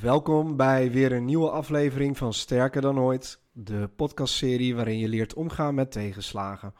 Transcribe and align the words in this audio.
Welkom 0.00 0.56
bij 0.56 0.90
weer 0.90 1.12
een 1.12 1.24
nieuwe 1.24 1.50
aflevering 1.50 2.16
van 2.16 2.32
Sterker 2.32 2.80
dan 2.80 2.98
ooit, 2.98 3.40
de 3.52 3.90
podcastserie 3.96 4.74
waarin 4.74 4.98
je 4.98 5.08
leert 5.08 5.34
omgaan 5.34 5.74
met 5.74 5.92
tegenslagen. 5.92 6.74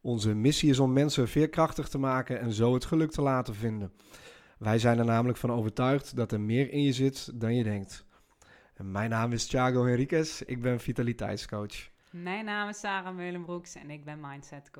Onze 0.00 0.34
missie 0.34 0.70
is 0.70 0.78
om 0.78 0.92
mensen 0.92 1.28
veerkrachtig 1.28 1.88
te 1.88 1.98
maken 1.98 2.40
en 2.40 2.52
zo 2.52 2.74
het 2.74 2.84
geluk 2.84 3.10
te 3.10 3.22
laten 3.22 3.54
vinden. 3.54 3.92
Wij 4.58 4.78
zijn 4.78 4.98
er 4.98 5.04
namelijk 5.04 5.38
van 5.38 5.52
overtuigd 5.52 6.16
dat 6.16 6.32
er 6.32 6.40
meer 6.40 6.70
in 6.70 6.82
je 6.82 6.92
zit 6.92 7.40
dan 7.40 7.54
je 7.54 7.64
denkt. 7.64 8.06
En 8.74 8.90
mijn 8.90 9.10
naam 9.10 9.32
is 9.32 9.46
Thiago 9.46 9.84
Henriquez, 9.84 10.40
ik 10.40 10.62
ben 10.62 10.80
vitaliteitscoach. 10.80 11.90
Mijn 12.10 12.44
naam 12.44 12.68
is 12.68 12.78
Sarah 12.78 13.16
Meulenbroeks 13.16 13.74
en 13.74 13.90
ik 13.90 14.04
ben 14.04 14.20
mindset 14.20 14.70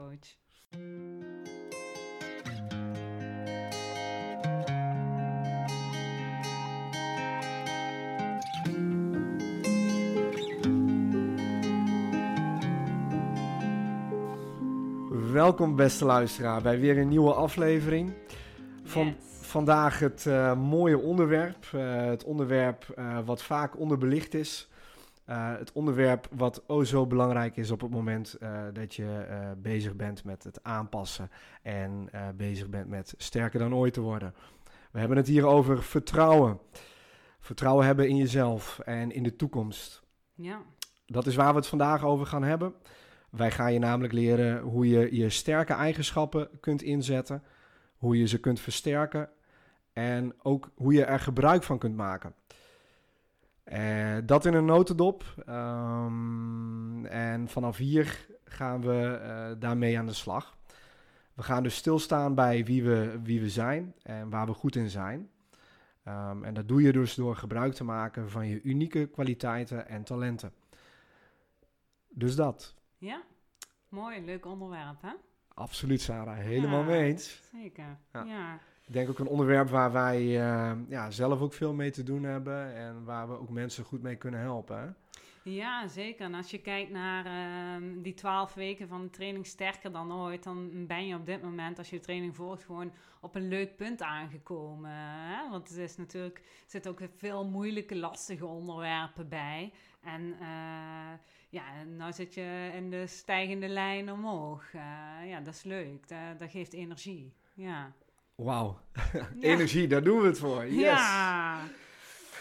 Welkom 15.37 15.77
beste 15.77 16.05
luisteraar 16.05 16.63
bij 16.63 16.81
weer 16.81 16.99
een 16.99 17.09
nieuwe 17.09 17.33
aflevering. 17.33 18.13
Van, 18.85 19.07
Yes. 19.07 19.15
Vandaag 19.41 19.99
het 19.99 20.27
eh, 20.27 20.55
mooie 20.55 20.99
onderwerp, 20.99 21.67
eh, 21.73 22.05
het 22.05 22.25
onderwerp 22.25 22.89
eh, 22.89 23.19
wat 23.25 23.43
vaak 23.43 23.79
onderbelicht 23.79 24.35
is. 24.35 24.69
Het 25.25 25.73
onderwerp 25.73 26.29
wat 26.31 26.63
oh 26.67 26.85
zo 26.85 27.07
belangrijk 27.07 27.57
is 27.57 27.71
op 27.71 27.81
het 27.81 27.91
moment 27.91 28.39
dat 28.73 28.95
je 28.95 29.27
bezig 29.59 29.95
bent 29.97 30.25
met 30.25 30.45
het 30.45 30.63
aanpassen 30.63 31.31
en 31.63 32.11
bezig 32.37 32.69
bent 32.69 32.89
met 32.89 33.15
sterker 33.17 33.59
dan 33.59 33.75
ooit 33.75 33.93
te 33.93 34.01
worden. 34.01 34.35
We 34.91 34.99
hebben 34.99 35.17
het 35.17 35.27
hier 35.27 35.47
over 35.47 35.83
vertrouwen. 35.83 36.59
Vertrouwen 37.41 37.87
hebben 37.87 38.09
in 38.09 38.17
jezelf 38.17 38.79
en 38.79 39.13
in 39.13 39.23
de 39.23 39.37
toekomst. 39.37 40.03
Ja, 40.35 40.61
Dat 41.07 41.27
is 41.27 41.35
waar 41.35 41.51
we 41.51 41.59
het 41.59 41.67
vandaag 41.67 42.05
over 42.05 42.27
gaan 42.27 42.45
hebben. 42.45 42.75
Wij 43.31 43.51
gaan 43.51 43.73
je 43.73 43.79
namelijk 43.79 44.13
leren 44.13 44.61
hoe 44.61 44.89
je 44.89 45.17
je 45.17 45.31
sterke 45.31 45.73
eigenschappen 45.73 46.49
kunt 46.61 46.83
inzetten, 46.83 47.43
hoe 47.97 48.19
je 48.19 48.27
ze 48.27 48.41
kunt 48.41 48.61
versterken 48.61 49.29
en 49.93 50.35
ook 50.43 50.71
hoe 50.75 50.93
je 50.93 51.05
er 51.05 51.21
gebruik 51.21 51.63
van 51.63 51.79
kunt 51.79 51.97
maken. 51.97 52.35
Eh, 53.65 54.17
dat 54.25 54.45
in 54.45 54.55
een 54.55 54.65
notendop. 54.65 55.25
Ehm, 55.47 57.05
en 57.05 57.49
vanaf 57.49 57.77
hier 57.77 58.27
gaan 58.45 58.81
we 58.81 59.21
eh, 59.23 59.51
daarmee 59.59 59.99
aan 59.99 60.07
de 60.07 60.13
slag. 60.13 60.57
We 61.35 61.43
gaan 61.43 61.63
dus 61.63 61.77
stilstaan 61.77 62.35
bij 62.35 62.65
wie 62.65 62.85
we, 62.85 63.21
wie 63.23 63.41
we 63.41 63.49
zijn 63.49 63.95
en 64.03 64.31
waar 64.31 64.47
we 64.47 64.53
goed 64.53 64.77
in 64.77 64.91
zijn. 64.91 65.31
Ehm, 66.03 66.45
en 66.45 66.55
dat 66.55 66.69
doe 66.69 66.83
je 66.83 66.93
dus 66.93 67.15
door 67.15 67.37
gebruik 67.37 67.75
te 67.75 67.85
maken 67.85 68.31
van 68.31 68.47
je 68.47 68.63
unieke 68.63 69.07
kwaliteiten 69.07 69.89
en 69.89 70.03
talenten. 70.03 70.53
Dus 72.09 72.37
dat. 72.37 72.76
Ja. 72.99 73.23
Mooi, 73.89 74.25
leuk 74.25 74.47
onderwerp, 74.47 75.03
hè? 75.03 75.11
Absoluut, 75.55 76.01
Sarah. 76.01 76.37
Helemaal 76.37 76.81
Ja. 76.81 76.87
mee 76.87 77.05
eens. 77.11 77.43
Zeker. 77.53 77.99
Ja. 78.13 78.23
Ja. 78.25 78.55
Ik 78.87 78.93
denk 78.93 79.09
ook 79.09 79.19
een 79.19 79.27
onderwerp 79.27 79.69
waar 79.69 79.93
wij 79.93 80.21
eh, 80.41 80.73
ja, 80.89 81.11
zelf 81.11 81.41
ook 81.41 81.53
veel 81.53 81.73
mee 81.75 81.91
te 81.91 82.03
doen 82.03 82.23
hebben. 82.23 82.75
En 82.75 83.05
waar 83.05 83.29
we 83.29 83.39
ook 83.39 83.51
mensen 83.51 83.85
goed 83.85 84.03
mee 84.03 84.17
kunnen 84.17 84.41
helpen. 84.41 84.97
Ja, 85.49 85.89
zeker. 85.89 86.25
En 86.25 86.35
als 86.35 86.51
je 86.51 86.59
kijkt 86.59 86.91
naar 86.91 87.27
ehm, 87.27 88.03
die 88.03 88.15
twaalf 88.15 88.55
weken 88.55 88.89
van 88.89 89.03
de 89.03 89.11
training 89.11 89.47
sterker 89.47 89.93
dan 89.93 90.13
ooit, 90.13 90.43
dan 90.43 90.87
ben 90.87 91.07
je 91.07 91.15
op 91.15 91.27
dit 91.27 91.43
moment, 91.43 91.79
als 91.79 91.91
je 91.91 91.97
de 91.97 92.03
training 92.03 92.37
volgt, 92.37 92.65
gewoon 92.65 92.93
op 93.21 93.35
een 93.35 93.49
leuk 93.49 93.77
punt 93.77 94.03
aangekomen. 94.03 94.91
Hè? 94.91 95.51
Want 95.51 95.69
het 95.69 95.79
is 95.79 95.97
natuurlijk, 95.97 96.39
er 96.39 96.45
zitten 96.67 96.91
ook 96.91 97.01
veel 97.17 97.47
moeilijke, 97.47 97.97
lastige 97.97 98.47
onderwerpen 98.47 99.29
bij. 99.29 99.73
En 100.03 100.37
eh, 100.41 101.19
ja, 101.49 101.85
nou 101.97 102.13
zit 102.13 102.35
je 102.35 102.71
in 102.75 102.91
de 102.91 103.07
stijgende 103.07 103.69
lijn 103.69 104.13
omhoog. 104.13 104.75
Eh, 104.75 104.81
ja, 105.29 105.41
dat 105.41 105.55
is 105.55 105.63
leuk. 105.63 106.09
Dat, 106.09 106.39
dat 106.39 106.51
geeft 106.51 106.73
energie. 106.73 107.33
Ja. 107.55 107.93
Wauw. 108.35 108.79
Energie, 109.41 109.87
daar 109.87 110.03
doen 110.03 110.21
we 110.21 110.27
het 110.27 110.39
voor. 110.39 110.67
Yes. 110.67 110.81
Ja. 110.81 111.61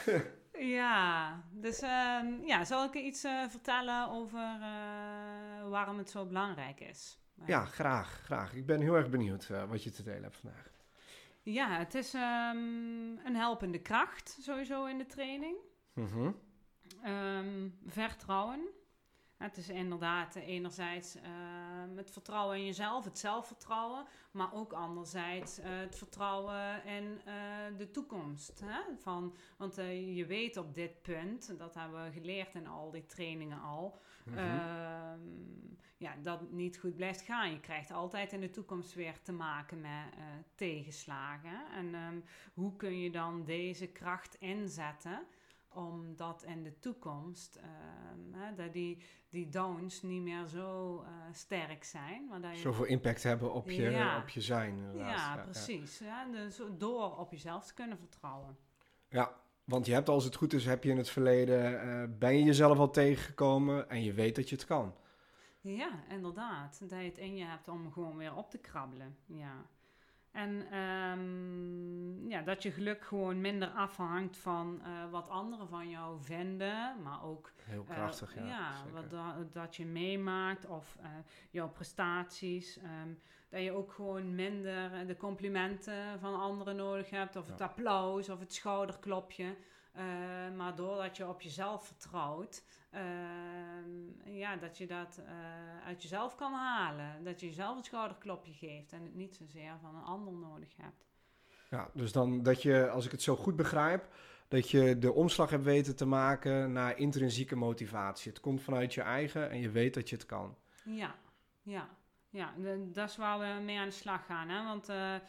ja, 0.59 1.43
dus 1.51 1.79
ehm, 1.79 2.43
ja, 2.43 2.65
zal 2.65 2.83
ik 2.83 2.93
iets 2.93 3.23
eh, 3.23 3.47
vertellen 3.49 4.09
over 4.09 4.57
eh, 4.61 5.69
waarom 5.69 5.97
het 5.97 6.09
zo 6.09 6.25
belangrijk 6.25 6.79
is? 6.79 7.19
Ja, 7.45 7.65
graag, 7.65 8.21
graag. 8.23 8.53
Ik 8.53 8.65
ben 8.65 8.81
heel 8.81 8.95
erg 8.95 9.09
benieuwd 9.09 9.49
eh, 9.49 9.69
wat 9.69 9.83
je 9.83 9.91
te 9.91 10.03
delen 10.03 10.23
hebt 10.23 10.37
vandaag. 10.37 10.71
Ja, 11.43 11.77
het 11.77 11.95
is 11.95 12.13
ehm, 12.13 12.57
een 13.25 13.35
helpende 13.35 13.79
kracht 13.79 14.37
sowieso 14.41 14.85
in 14.85 14.97
de 14.97 15.05
training. 15.05 15.55
Mhm. 15.93 16.31
Ehm, 17.01 17.69
vertrouwen. 17.87 18.67
Het 19.45 19.57
is 19.57 19.69
inderdaad 19.69 20.35
eh, 20.35 20.47
enerzijds 20.47 21.15
ehm, 21.15 21.97
het 21.97 22.11
vertrouwen 22.11 22.57
in 22.57 22.65
jezelf, 22.65 23.05
het 23.05 23.19
zelfvertrouwen, 23.19 24.05
maar 24.31 24.53
ook 24.53 24.73
anderzijds 24.73 25.59
eh, 25.59 25.69
het 25.69 25.95
vertrouwen 25.97 26.83
in 26.85 27.21
eh, 27.25 27.33
de 27.77 27.91
toekomst. 27.91 28.59
Hè? 28.65 28.79
Van, 28.97 29.35
want 29.57 29.77
eh, 29.77 30.15
je 30.17 30.25
weet 30.25 30.57
op 30.57 30.73
dit 30.73 31.01
punt, 31.01 31.57
dat 31.57 31.75
hebben 31.75 32.03
we 32.03 32.11
geleerd 32.11 32.55
in 32.55 32.67
al 32.67 32.91
die 32.91 33.05
trainingen 33.05 33.61
al, 33.61 33.97
Mhm. 34.25 34.37
ehm, 34.37 35.19
ja, 35.97 36.15
dat 36.21 36.39
het 36.39 36.51
niet 36.51 36.77
goed 36.77 36.95
blijft 36.95 37.21
gaan. 37.21 37.51
Je 37.51 37.59
krijgt 37.59 37.91
altijd 37.91 38.33
in 38.33 38.41
de 38.41 38.49
toekomst 38.49 38.93
weer 38.93 39.21
te 39.21 39.31
maken 39.31 39.81
met 39.81 39.91
eh, 40.17 40.23
tegenslagen. 40.55 41.65
En 41.71 41.95
ehm, 41.95 42.19
hoe 42.53 42.75
kun 42.75 42.99
je 42.99 43.11
dan 43.11 43.43
deze 43.43 43.87
kracht 43.87 44.35
inzetten? 44.39 45.25
Omdat 45.69 46.43
in 46.43 46.63
de 46.63 46.79
toekomst 46.79 47.55
ehm, 47.55 48.33
hè, 48.41 48.53
dat 48.55 48.73
die, 48.73 49.03
die 49.35 49.49
downs 49.49 50.01
niet 50.01 50.21
meer 50.21 50.45
zo 50.45 50.99
eh, 51.01 51.09
sterk 51.31 51.83
zijn. 51.83 52.27
Maar 52.29 52.41
dat 52.41 52.51
je, 52.55 52.57
Zoveel 52.57 52.85
impact 52.85 53.23
hebben 53.23 53.53
op 53.53 53.69
je, 53.69 53.81
Ja. 53.81 54.17
op 54.17 54.29
je 54.29 54.41
zijn. 54.41 54.77
Inderdaad. 54.77 55.17
ja, 55.17 55.37
precies. 55.43 55.99
Ja, 55.99 56.25
dus 56.31 56.61
door 56.77 57.17
op 57.17 57.31
jezelf 57.31 57.65
te 57.65 57.73
kunnen 57.73 57.97
vertrouwen. 57.97 58.57
Ja, 59.09 59.33
want 59.63 59.85
je 59.85 59.93
hebt 59.93 60.09
als 60.09 60.23
het 60.23 60.35
goed 60.35 60.53
is, 60.53 60.65
heb 60.65 60.83
je 60.83 60.89
in 60.89 60.97
het 60.97 61.09
verleden, 61.09 61.81
eh, 61.81 62.03
ben 62.19 62.37
je 62.37 62.43
jezelf 62.43 62.77
al 62.77 62.91
tegengekomen 62.91 63.89
en 63.89 64.03
je 64.03 64.13
weet 64.13 64.35
dat 64.35 64.49
je 64.49 64.55
het 64.55 64.65
kan. 64.65 64.95
Ja, 65.61 65.89
inderdaad. 66.09 66.79
Dat 66.79 66.89
je 66.99 67.05
het 67.05 67.17
in 67.17 67.35
je 67.35 67.45
hebt 67.45 67.67
om 67.67 67.91
gewoon 67.91 68.17
weer 68.17 68.35
op 68.35 68.49
te 68.49 68.57
krabbelen. 68.57 69.17
Ja. 69.25 69.65
En 70.35 70.65
ehm, 70.71 72.29
ja, 72.29 72.41
dat 72.41 72.63
je 72.63 72.71
geluk 72.71 73.03
gewoon 73.03 73.41
minder 73.41 73.67
afhangt 73.69 74.37
van 74.37 74.81
eh, 74.83 75.11
wat 75.11 75.29
anderen 75.29 75.67
van 75.67 75.89
jou 75.89 76.17
vinden, 76.21 77.01
maar 77.03 77.23
ook 77.23 77.51
Heel 77.63 77.85
eh, 77.89 77.95
krachtig, 77.95 78.35
ja. 78.35 78.71
wat 78.93 79.09
da- 79.09 79.37
dat 79.51 79.75
je 79.75 79.85
meemaakt 79.85 80.65
of 80.65 80.97
eh, 81.01 81.07
jouw 81.51 81.69
prestaties. 81.69 82.77
ehm, 82.77 83.09
dat 83.49 83.61
je 83.63 83.71
ook 83.71 83.91
gewoon 83.93 84.35
minder 84.35 85.07
de 85.07 85.17
complimenten 85.17 86.19
van 86.19 86.39
anderen 86.39 86.75
nodig 86.75 87.09
hebt, 87.09 87.35
of 87.35 87.47
het 87.47 87.61
applaus 87.61 88.29
of 88.29 88.39
het 88.39 88.53
schouderklopje. 88.53 89.55
Eh, 89.95 90.03
maar 90.55 90.75
doordat 90.75 91.17
je 91.17 91.27
op 91.27 91.41
jezelf 91.41 91.85
vertrouwt, 91.85 92.63
ehm, 92.91 94.33
ja, 94.37 94.55
dat 94.55 94.77
je 94.77 94.87
dat 94.87 95.21
eh, 95.25 95.85
uit 95.85 96.01
jezelf 96.01 96.35
kan 96.35 96.53
halen. 96.53 97.23
Dat 97.23 97.39
je 97.39 97.45
jezelf 97.45 97.77
een 97.77 97.83
schouderklopje 97.83 98.53
geeft 98.53 98.91
en 98.93 99.01
het 99.03 99.15
niet 99.15 99.35
zozeer 99.35 99.77
van 99.81 99.95
een 99.95 100.03
ander 100.03 100.33
nodig 100.33 100.75
hebt. 100.77 101.05
Ja, 101.69 101.89
dus 101.93 102.11
dan 102.11 102.43
dat 102.43 102.61
je, 102.61 102.89
als 102.89 103.05
ik 103.05 103.11
het 103.11 103.21
zo 103.21 103.35
goed 103.35 103.55
begrijp, 103.55 104.07
dat 104.47 104.69
je 104.69 104.99
de 104.99 105.13
omslag 105.13 105.49
hebt 105.49 105.63
weten 105.63 105.95
te 105.95 106.05
maken 106.05 106.71
naar 106.71 106.97
intrinsieke 106.97 107.55
motivatie. 107.55 108.31
Het 108.31 108.41
komt 108.41 108.61
vanuit 108.61 108.93
je 108.93 109.01
eigen 109.01 109.49
en 109.49 109.59
je 109.59 109.69
weet 109.69 109.93
dat 109.93 110.09
je 110.09 110.15
het 110.15 110.25
kan. 110.25 110.55
Ja, 110.83 111.15
ja. 111.63 111.89
Ja, 112.29 112.53
de- 112.57 112.89
dat 112.91 113.09
is 113.09 113.17
waar 113.17 113.39
we 113.39 113.63
mee 113.63 113.77
aan 113.79 113.85
de 113.87 113.91
slag 113.93 114.25
gaan. 114.25 114.49
Hè? 114.49 114.63
Want 114.63 114.89
eh, 114.89 115.15
eh, 115.15 115.21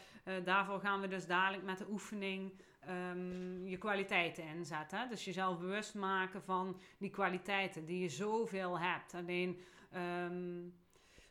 daarvoor 0.44 0.80
gaan 0.80 1.00
we 1.00 1.08
dus 1.08 1.26
dadelijk 1.26 1.62
met 1.62 1.78
de 1.78 1.86
oefening 1.90 2.52
ehm, 2.86 3.66
je 3.66 3.76
kwaliteiten 3.78 4.44
inzetten. 4.44 4.98
Hè? 4.98 5.08
Dus 5.08 5.24
jezelf 5.24 5.58
bewust 5.58 5.94
maken 5.94 6.42
van 6.42 6.80
die 6.98 7.10
kwaliteiten 7.10 7.84
die 7.84 8.00
je 8.00 8.08
zoveel 8.08 8.78
hebt. 8.78 9.14
Alleen, 9.14 9.60
ehm, 9.90 10.62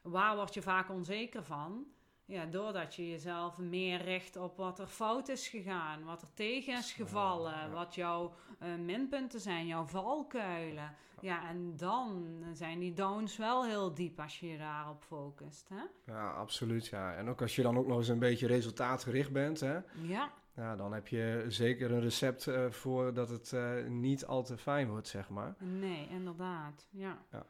waar 0.01 0.35
word 0.35 0.53
je 0.53 0.61
vaak 0.61 0.89
onzeker 0.89 1.43
van? 1.43 1.85
Ja, 2.25 2.45
doordat 2.45 2.95
je 2.95 3.09
jezelf 3.09 3.57
meer 3.57 4.01
richt 4.01 4.35
op 4.35 4.57
wat 4.57 4.79
er 4.79 4.87
fout 4.87 5.27
is 5.27 5.47
gegaan, 5.47 6.03
wat 6.03 6.21
er 6.21 6.33
tegen 6.33 6.77
is 6.77 6.91
gevallen, 6.91 7.59
ja. 7.59 7.69
wat 7.69 7.95
jouw 7.95 8.33
eh, 8.59 8.75
minpunten 8.75 9.39
zijn, 9.39 9.67
jouw 9.67 9.85
valkuilen. 9.85 10.95
Ja, 11.21 11.49
en 11.49 11.77
dan 11.77 12.25
zijn 12.53 12.79
die 12.79 12.93
downs 12.93 13.37
wel 13.37 13.65
heel 13.65 13.93
diep 13.93 14.19
als 14.19 14.39
je 14.39 14.47
je 14.47 14.57
daarop 14.57 15.03
focust. 15.03 15.69
Hè? 15.69 16.11
Ja, 16.13 16.29
absoluut. 16.31 16.87
Ja. 16.87 17.15
En 17.15 17.29
ook 17.29 17.41
als 17.41 17.55
je 17.55 17.61
dan 17.61 17.77
ook 17.77 17.87
nog 17.87 17.97
eens 17.97 18.07
een 18.07 18.19
beetje 18.19 18.47
resultaatgericht 18.47 19.31
bent, 19.31 19.59
hè, 19.59 19.79
Ja, 20.01 20.31
ja, 20.55 20.75
dan 20.75 20.93
heb 20.93 21.07
je 21.07 21.45
zeker 21.47 21.91
een 21.91 22.01
recept 22.01 22.47
eh, 22.47 22.69
voor 22.69 23.13
dat 23.13 23.29
het 23.29 23.53
eh, 23.53 23.85
niet 23.85 24.25
al 24.25 24.43
te 24.43 24.57
fijn 24.57 24.89
wordt, 24.89 25.07
zeg 25.07 25.29
maar. 25.29 25.55
nee, 25.59 26.07
inderdaad. 26.09 26.87
Ja. 26.91 27.17
Ja. 27.31 27.45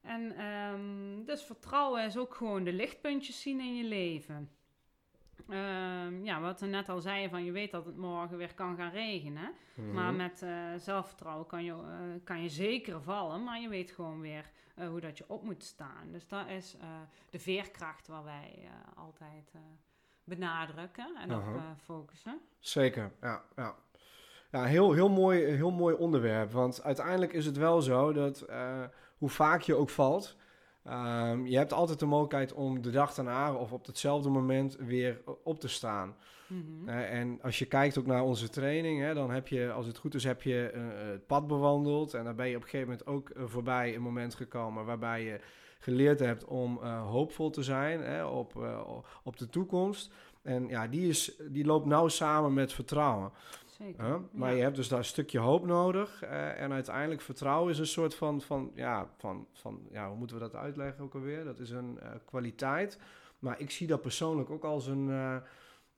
En 0.00 0.36
ehm, 0.36 1.24
dus 1.24 1.42
vertrouwen 1.42 2.04
is 2.04 2.18
ook 2.18 2.34
gewoon 2.34 2.64
de 2.64 2.72
lichtpuntjes 2.72 3.40
zien 3.40 3.60
in 3.60 3.76
je 3.76 3.84
leven. 3.84 4.50
Ehm, 5.48 6.24
ja, 6.24 6.40
wat 6.40 6.60
we 6.60 6.66
net 6.66 6.88
al 6.88 7.00
zeiden, 7.00 7.30
van 7.30 7.44
je 7.44 7.52
weet 7.52 7.70
dat 7.70 7.86
het 7.86 7.96
morgen 7.96 8.36
weer 8.36 8.54
kan 8.54 8.76
gaan 8.76 8.90
regenen. 8.90 9.52
Mhm. 9.74 9.92
Maar 9.92 10.14
met 10.14 10.42
eh, 10.42 10.74
zelfvertrouwen 10.76 11.46
kan 11.46 11.64
je, 11.64 11.74
kan 12.24 12.42
je 12.42 12.48
zeker 12.48 13.02
vallen, 13.02 13.44
maar 13.44 13.60
je 13.60 13.68
weet 13.68 13.90
gewoon 13.90 14.20
weer 14.20 14.50
hoe 14.74 15.00
dat 15.00 15.18
je 15.18 15.24
op 15.28 15.42
moet 15.42 15.64
staan. 15.64 16.12
Dus 16.12 16.26
dat 16.26 16.48
is 16.48 16.76
de 17.30 17.38
veerkracht 17.38 18.06
waar 18.06 18.24
wij 18.24 18.68
altijd 18.94 19.52
benadrukken 20.30 21.16
en 21.20 21.34
op 21.34 21.42
Aha. 21.42 21.54
eh, 21.54 21.84
focussen. 21.84 22.40
Zeker, 22.58 23.12
ja. 23.20 23.42
ja. 23.56 23.74
Ja, 24.50 24.64
heel, 24.64 24.92
heel, 24.92 25.08
mooi, 25.08 25.44
heel 25.44 25.70
mooi 25.70 25.94
onderwerp. 25.94 26.52
Want 26.52 26.82
uiteindelijk 26.82 27.32
is 27.32 27.46
het 27.46 27.56
wel 27.56 27.82
zo 27.82 28.12
dat 28.12 28.40
eh, 28.40 28.82
hoe 29.18 29.28
vaak 29.28 29.60
je 29.62 29.74
ook 29.74 29.90
valt, 29.90 30.36
ehm, 30.84 31.46
je 31.46 31.56
hebt 31.56 31.72
altijd 31.72 31.98
de 31.98 32.06
mogelijkheid 32.06 32.52
om 32.52 32.82
de 32.82 32.90
dag 32.90 33.14
daarna 33.14 33.54
of 33.54 33.72
op 33.72 33.86
hetzelfde 33.86 34.28
moment 34.28 34.76
weer 34.76 35.20
op 35.44 35.60
te 35.60 35.68
staan. 35.68 36.16
Mhm. 36.46 36.88
Eh, 36.88 37.18
en 37.18 37.38
als 37.42 37.58
je 37.58 37.66
kijkt 37.66 37.98
ook 37.98 38.06
naar 38.06 38.22
onze 38.22 38.48
training, 38.48 39.00
hè, 39.00 39.14
dan 39.14 39.30
heb 39.30 39.48
je, 39.48 39.72
als 39.72 39.86
het 39.86 39.98
goed 39.98 40.14
is, 40.14 40.24
heb 40.24 40.42
je 40.42 40.70
eh, 40.70 40.82
het 41.10 41.26
pad 41.26 41.46
bewandeld. 41.46 42.14
En 42.14 42.24
dan 42.24 42.36
ben 42.36 42.48
je 42.48 42.56
op 42.56 42.62
een 42.62 42.68
gegeven 42.68 42.88
moment 42.88 43.06
ook 43.06 43.30
voorbij 43.50 43.94
een 43.94 44.02
moment 44.02 44.34
gekomen 44.34 44.84
waarbij 44.84 45.24
je 45.24 45.40
geleerd 45.80 46.20
hebt 46.20 46.44
om 46.44 46.78
eh, 46.82 47.06
hoopvol 47.08 47.50
te 47.50 47.62
zijn 47.62 48.00
hè, 48.00 48.24
op, 48.24 48.62
eh, 48.62 48.90
op 49.22 49.36
de 49.36 49.48
toekomst. 49.48 50.12
En 50.42 50.68
ja, 50.68 50.86
die, 50.86 51.08
is, 51.08 51.40
die 51.48 51.64
loopt 51.64 51.86
nauw 51.86 52.08
samen 52.08 52.54
met 52.54 52.72
vertrouwen. 52.72 53.30
Zeker. 53.66 54.20
Maar 54.32 54.50
Ja. 54.50 54.56
je 54.56 54.62
hebt 54.62 54.76
dus 54.76 54.88
daar 54.88 54.98
een 54.98 55.04
stukje 55.04 55.38
hoop 55.38 55.66
nodig. 55.66 56.22
eh, 56.22 56.60
en 56.60 56.72
uiteindelijk 56.72 57.20
vertrouwen 57.20 57.72
is 57.72 57.78
een 57.78 57.86
soort 57.86 58.14
van, 58.14 58.40
van, 58.40 58.70
ja, 58.74 59.08
van, 59.16 59.46
van, 59.52 59.80
ja, 59.90 60.08
hoe 60.08 60.16
moeten 60.16 60.36
we 60.36 60.42
dat 60.42 60.54
uitleggen 60.54 61.04
ook 61.04 61.14
alweer? 61.14 61.44
Dat 61.44 61.58
is 61.58 61.70
een 61.70 61.98
kwaliteit. 62.24 62.98
Maar 63.38 63.60
ik 63.60 63.70
zie 63.70 63.86
dat 63.86 64.00
persoonlijk 64.02 64.50
ook 64.50 64.64
als 64.64 64.86
een, 64.86 65.08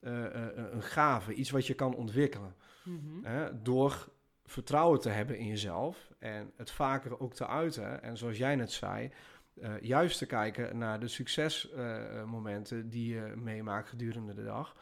een 0.01 0.81
gave, 0.83 1.33
iets 1.33 1.49
wat 1.49 1.67
je 1.67 1.73
kan 1.73 1.95
ontwikkelen. 1.95 2.55
Mhm. 2.83 3.51
Door 3.63 4.07
vertrouwen 4.45 4.99
te 4.99 5.09
hebben 5.09 5.37
in 5.37 5.47
jezelf 5.47 6.11
en 6.19 6.51
het 6.55 6.71
vaker 6.71 7.19
ook 7.19 7.33
te 7.33 7.47
uiten. 7.47 8.03
En 8.03 8.17
zoals 8.17 8.37
jij 8.37 8.55
net 8.55 8.71
zei, 8.71 9.11
eh, 9.61 9.81
juist 9.81 10.17
te 10.17 10.25
kijken 10.25 10.77
naar 10.77 10.99
de 10.99 11.07
succesmomenten 11.07 12.89
die 12.89 13.13
je 13.13 13.33
meemaakt 13.35 13.89
gedurende 13.89 14.33
de 14.33 14.43
dag. 14.43 14.75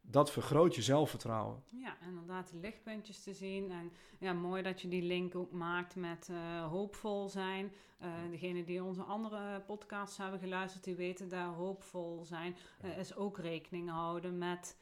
Dat 0.00 0.32
vergroot 0.32 0.74
je 0.74 0.82
zelfvertrouwen. 0.82 1.62
Ja, 1.66 1.96
inderdaad, 2.06 2.50
de 2.50 2.56
lichtpuntjes 2.56 3.22
te 3.22 3.34
zien. 3.34 3.70
En 3.70 3.92
ja, 4.18 4.32
mooi 4.32 4.62
dat 4.62 4.80
je 4.80 4.88
die 4.88 5.02
link 5.02 5.34
ook 5.34 5.52
maakt 5.52 5.96
met 5.96 6.28
eh, 6.30 6.66
hoopvol 6.66 7.28
zijn. 7.28 7.72
Eh 7.98 8.08
degene 8.30 8.64
die 8.64 8.84
onze 8.84 9.02
andere 9.02 9.60
podcasts 9.60 10.18
hebben 10.18 10.40
geluisterd, 10.40 10.84
die 10.84 10.94
weten 10.94 11.28
daar 11.28 11.48
hoopvol 11.48 12.24
zijn. 12.24 12.56
eh, 12.80 12.98
is 12.98 13.16
ook 13.16 13.38
rekening 13.38 13.90
houden 13.90 14.38
met 14.38 14.76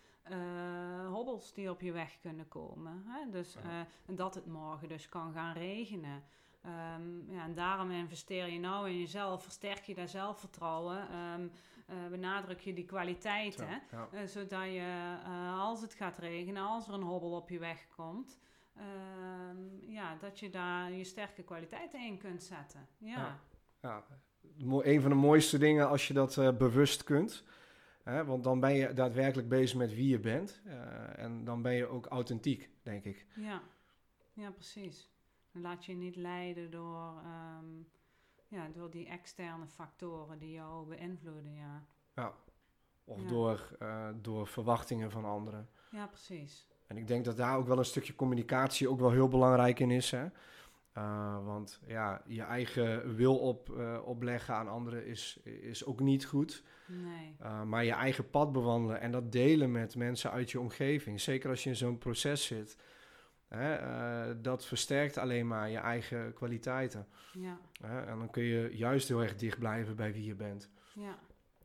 hobbels 1.10 1.52
die 1.54 1.70
op 1.70 1.80
je 1.80 1.92
weg 1.92 2.18
kunnen 2.20 2.48
komen. 2.48 3.02
Hè? 3.06 3.30
Dus 3.30 3.56
dat 4.06 4.34
het 4.34 4.46
morgen 4.46 4.88
dus 4.88 5.08
kan 5.08 5.32
gaan 5.32 5.54
regenen. 5.54 6.22
Ehm, 6.66 7.32
ja, 7.32 7.44
en 7.44 7.54
daarom 7.54 7.90
investeer 7.90 8.46
je 8.46 8.58
nou 8.58 8.90
in 8.90 8.98
jezelf, 8.98 9.42
versterk 9.42 9.84
je 9.84 9.94
dat 9.94 10.10
zelfvertrouwen, 10.10 11.08
ehm, 11.10 11.48
eh, 11.86 11.96
benadruk 12.10 12.60
je 12.60 12.74
die 12.74 12.84
kwaliteiten. 12.84 13.82
Zo, 13.90 13.96
ja. 13.96 14.08
Eh, 14.12 14.26
zodat 14.26 14.64
je, 14.64 15.18
eh, 15.24 15.60
als 15.60 15.80
het 15.80 15.94
gaat 15.94 16.18
regenen, 16.18 16.62
als 16.62 16.88
er 16.88 16.94
een 16.94 17.02
hobbel 17.02 17.30
op 17.30 17.48
je 17.48 17.58
weg 17.58 17.86
komt, 17.96 18.38
ehm, 18.76 19.90
ja, 19.90 20.16
dat 20.16 20.38
je 20.38 20.50
daar 20.50 20.92
je 20.92 21.04
sterke 21.04 21.42
kwaliteiten 21.42 22.00
in 22.00 22.18
kunt 22.18 22.42
zetten. 22.42 22.88
Ja, 22.98 23.40
Ja. 23.82 24.04
Een 24.82 25.00
van 25.00 25.10
de 25.10 25.16
mooiste 25.16 25.58
dingen 25.58 25.88
als 25.88 26.08
je 26.08 26.14
dat 26.14 26.58
bewust 26.58 27.04
kunt. 27.04 27.44
Hè, 28.02 28.24
want 28.24 28.44
dan 28.44 28.60
ben 28.60 28.74
je 28.74 28.92
daadwerkelijk 28.92 29.48
bezig 29.48 29.76
met 29.78 29.94
wie 29.94 30.08
je 30.08 30.18
bent. 30.18 30.62
en 31.16 31.44
dan 31.44 31.62
ben 31.62 31.72
je 31.72 31.86
ook 31.86 32.06
authentiek, 32.06 32.70
denk 32.82 33.04
ik. 33.04 33.26
ja. 33.34 33.62
ja 34.32 34.50
precies. 34.50 35.15
Laat 35.60 35.84
je 35.84 35.94
niet 35.94 36.16
leiden 36.16 36.70
door, 36.70 37.20
ehm, 37.22 37.64
ja, 38.48 38.68
door 38.68 38.90
die 38.90 39.06
externe 39.06 39.66
factoren 39.66 40.38
die 40.38 40.50
jou 40.50 40.88
beïnvloeden. 40.88 41.54
Ja, 41.54 41.86
Ja. 42.14 42.34
Of 43.04 43.20
Ja. 43.20 43.28
Door, 43.28 43.76
eh, 43.78 44.08
door 44.20 44.46
verwachtingen 44.46 45.10
van 45.10 45.24
anderen. 45.24 45.68
ja 45.90 46.06
precies. 46.06 46.66
En 46.86 46.96
ik 46.96 47.06
denk 47.06 47.24
dat 47.24 47.36
daar 47.36 47.56
ook 47.56 47.66
wel 47.66 47.78
een 47.78 47.84
stukje 47.84 48.14
communicatie 48.14 48.88
ook 48.88 49.00
wel 49.00 49.10
heel 49.10 49.28
belangrijk 49.28 49.78
in 49.80 49.90
is. 49.90 50.10
Hè? 50.10 50.26
Eh, 50.92 51.44
want 51.44 51.80
ja, 51.86 52.22
je 52.26 52.42
eigen 52.42 53.14
wil 53.14 53.38
op, 53.38 53.70
eh, 53.70 54.00
opleggen 54.04 54.54
aan 54.54 54.68
anderen 54.68 55.06
is, 55.06 55.40
is 55.44 55.84
ook 55.84 56.00
niet 56.00 56.26
goed. 56.26 56.62
Nee. 56.86 57.36
Uh, 57.42 57.62
maar 57.62 57.84
je 57.84 57.92
eigen 57.92 58.30
pad 58.30 58.52
bewandelen 58.52 59.00
en 59.00 59.10
dat 59.10 59.32
delen 59.32 59.70
met 59.70 59.96
mensen 59.96 60.30
uit 60.30 60.50
je 60.50 60.60
omgeving. 60.60 61.20
Zeker 61.20 61.50
als 61.50 61.62
je 61.62 61.68
in 61.70 61.76
zo'n 61.76 61.98
proces 61.98 62.46
zit. 62.46 62.76
Hè, 63.48 63.74
eh, 63.74 64.34
dat 64.42 64.66
versterkt 64.66 65.18
alleen 65.18 65.46
maar 65.46 65.70
je 65.70 65.78
eigen 65.78 66.32
kwaliteiten. 66.32 67.06
Ja, 67.32 67.58
Hè, 67.80 68.00
en 68.00 68.18
dan 68.18 68.30
kun 68.30 68.42
je 68.42 68.76
juist 68.76 69.08
heel 69.08 69.22
erg 69.22 69.36
dicht 69.36 69.58
blijven 69.58 69.96
bij 69.96 70.12
wie 70.12 70.24
je 70.24 70.34
bent. 70.34 70.70
ja. 70.92 71.18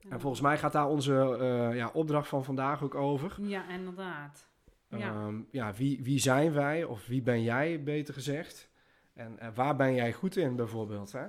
En 0.10 0.20
volgens 0.20 0.42
mij 0.42 0.58
gaat 0.58 0.72
daar 0.72 0.88
onze 0.88 1.38
eh, 1.40 1.76
ja, 1.76 1.90
opdracht 1.94 2.28
van 2.28 2.44
vandaag 2.44 2.84
ook 2.84 2.96
over. 2.96 3.36
Ja, 3.42 3.70
inderdaad. 3.70 4.48
Ja. 4.88 4.98
Ehm, 4.98 5.42
ja, 5.50 5.74
wie, 5.74 6.04
wie 6.04 6.20
zijn 6.20 6.54
wij 6.54 6.84
of 6.84 7.08
wie 7.08 7.22
ben 7.22 7.44
jij, 7.44 7.84
beter 7.84 8.14
gezegd? 8.14 8.70
En 9.14 9.40
waar 9.54 9.76
ben 9.76 9.94
jij 9.94 10.14
goed 10.14 10.36
in, 10.36 10.56
bijvoorbeeld? 10.56 11.12
Hè? 11.12 11.26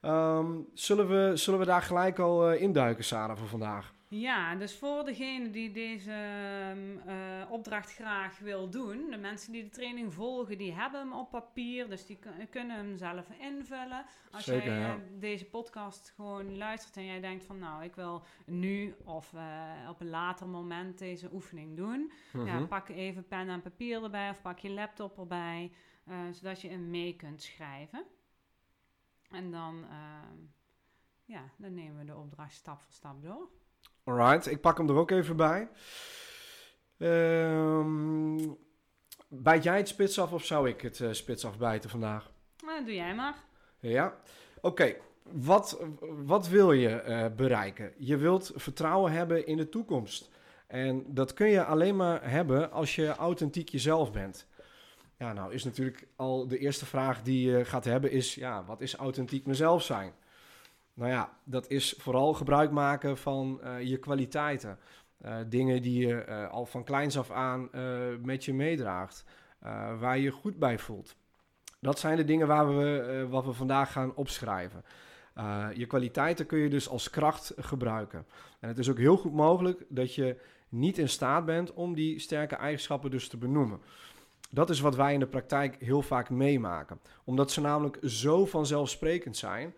Ehm, 0.00 0.52
zullen, 0.74 1.08
we, 1.08 1.36
zullen 1.36 1.60
we 1.60 1.66
daar 1.66 1.82
gelijk 1.82 2.18
al 2.18 2.50
eh, 2.50 2.60
induiken, 2.62 3.04
Sarah, 3.04 3.36
voor 3.36 3.48
vandaag? 3.48 3.94
Ja, 4.20 4.54
dus 4.54 4.78
voor 4.78 5.04
degene 5.04 5.50
die 5.50 5.70
deze 5.70 6.12
ehm, 6.12 7.08
eh, 7.08 7.50
opdracht 7.50 7.94
graag 7.94 8.38
wil 8.38 8.70
doen, 8.70 9.10
de 9.10 9.16
mensen 9.16 9.52
die 9.52 9.62
de 9.62 9.68
training 9.70 10.14
volgen, 10.14 10.58
die 10.58 10.72
hebben 10.72 11.00
hem 11.00 11.12
op 11.12 11.30
papier, 11.30 11.88
dus 11.88 12.06
die 12.06 12.16
kun- 12.18 12.48
kunnen 12.50 12.76
hem 12.76 12.96
zelf 12.96 13.30
invullen. 13.30 14.04
Als 14.30 14.44
Zeker, 14.44 14.66
jij 14.66 14.78
ja. 14.78 14.94
eh, 14.94 15.00
deze 15.18 15.44
podcast 15.44 16.10
gewoon 16.16 16.56
luistert 16.56 16.96
en 16.96 17.04
jij 17.04 17.20
denkt 17.20 17.44
van 17.44 17.58
nou, 17.58 17.84
ik 17.84 17.94
wil 17.94 18.24
nu 18.46 18.94
of 19.04 19.32
eh, 19.34 19.70
op 19.88 20.00
een 20.00 20.10
later 20.10 20.48
moment 20.48 20.98
deze 20.98 21.32
oefening 21.32 21.76
doen, 21.76 22.12
ja, 22.32 22.38
Mhm. 22.58 22.66
pak 22.66 22.88
even 22.88 23.26
pen 23.28 23.48
en 23.48 23.60
papier 23.62 24.02
erbij 24.02 24.30
of 24.30 24.40
pak 24.40 24.58
je 24.58 24.70
laptop 24.70 25.18
erbij, 25.18 25.72
zodat 26.32 26.60
je 26.60 26.68
hem 26.68 26.90
mee 26.90 27.16
kunt 27.16 27.42
schrijven. 27.42 28.04
En 29.30 29.50
dan, 29.50 29.84
ehm, 29.90 30.38
ja, 31.24 31.50
dan 31.56 31.74
nemen 31.74 31.98
we 31.98 32.04
de 32.04 32.16
opdracht 32.16 32.54
stap 32.54 32.80
voor 32.80 32.92
stap 32.92 33.22
door. 33.22 33.48
Alright, 34.04 34.46
ik 34.46 34.60
pak 34.60 34.78
hem 34.78 34.88
er 34.88 34.96
ook 34.96 35.10
even 35.10 35.36
bij. 35.36 35.68
Ehm, 36.98 38.38
bijt 39.28 39.62
jij 39.62 39.76
het 39.76 39.88
spits 39.88 40.18
af 40.18 40.32
of 40.32 40.44
zou 40.44 40.68
ik 40.68 40.80
het 40.80 41.00
eh, 41.00 41.12
spits 41.12 41.46
afbijten 41.46 41.90
vandaag? 41.90 42.30
Nou, 42.64 42.84
doe 42.84 42.94
jij 42.94 43.14
maar. 43.14 43.34
Ja, 43.80 44.16
oké. 44.60 44.94
Wat, 45.22 45.80
wat 46.24 46.48
wil 46.48 46.72
je 46.72 46.88
eh, 46.88 47.26
bereiken? 47.36 47.92
Je 47.98 48.16
wilt 48.16 48.52
vertrouwen 48.54 49.12
hebben 49.12 49.46
in 49.46 49.56
de 49.56 49.68
toekomst. 49.68 50.30
En 50.66 51.04
dat 51.06 51.34
kun 51.34 51.48
je 51.48 51.64
alleen 51.64 51.96
maar 51.96 52.30
hebben 52.30 52.72
als 52.72 52.94
je 52.94 53.08
authentiek 53.08 53.68
jezelf 53.68 54.12
bent. 54.12 54.46
Ja, 55.18 55.32
nou 55.32 55.52
is 55.52 55.64
natuurlijk 55.64 56.06
al 56.16 56.48
de 56.48 56.58
eerste 56.58 56.86
vraag 56.86 57.22
die 57.22 57.50
je 57.50 57.64
gaat 57.64 57.84
hebben 57.84 58.10
is... 58.10 58.34
Ja, 58.34 58.64
wat 58.64 58.80
is 58.80 58.94
authentiek 58.94 59.46
mezelf 59.46 59.82
zijn? 59.82 60.12
Nou 60.94 61.10
ja, 61.10 61.38
dat 61.44 61.70
is 61.70 61.94
vooral 61.98 62.32
gebruik 62.32 62.70
maken 62.70 63.16
van 63.16 63.60
eh, 63.62 63.82
je 63.82 63.98
kwaliteiten. 63.98 64.78
Eh, 65.18 65.36
dingen 65.48 65.82
die 65.82 66.06
je 66.06 66.14
eh, 66.14 66.50
al 66.50 66.66
van 66.66 66.84
kleins 66.84 67.18
af 67.18 67.30
aan 67.30 67.68
met 68.22 68.44
je 68.44 68.54
meedraagt. 68.54 69.24
Waar 69.98 70.16
je 70.16 70.22
je 70.22 70.30
goed 70.30 70.58
bij 70.58 70.78
voelt. 70.78 71.16
Dat 71.80 71.98
zijn 71.98 72.16
de 72.16 72.24
dingen 72.24 72.46
waar 72.46 72.76
we, 72.76 73.26
wat 73.30 73.44
we 73.44 73.52
vandaag 73.52 73.92
gaan 73.92 74.14
opschrijven. 74.14 74.84
Je 75.74 75.86
kwaliteiten 75.86 76.46
kun 76.46 76.58
je 76.58 76.68
dus 76.68 76.88
als 76.88 77.10
kracht 77.10 77.52
gebruiken. 77.56 78.26
En 78.60 78.68
het 78.68 78.78
is 78.78 78.90
ook 78.90 78.98
heel 78.98 79.16
goed 79.16 79.32
mogelijk 79.32 79.84
dat 79.88 80.14
je 80.14 80.36
niet 80.68 80.98
in 80.98 81.08
staat 81.08 81.44
bent 81.44 81.72
om 81.72 81.94
die 81.94 82.18
sterke 82.18 82.54
eigenschappen 82.56 83.10
dus 83.10 83.28
te 83.28 83.36
benoemen. 83.36 83.80
Dat 84.50 84.70
is 84.70 84.80
wat 84.80 84.96
wij 84.96 85.12
in 85.12 85.20
de 85.20 85.26
praktijk 85.26 85.76
heel 85.78 86.02
vaak 86.02 86.30
meemaken. 86.30 87.00
Omdat 87.24 87.50
ze 87.50 87.60
namelijk 87.60 87.98
zo 88.02 88.46
vanzelfsprekend 88.46 89.36
zijn 89.36 89.74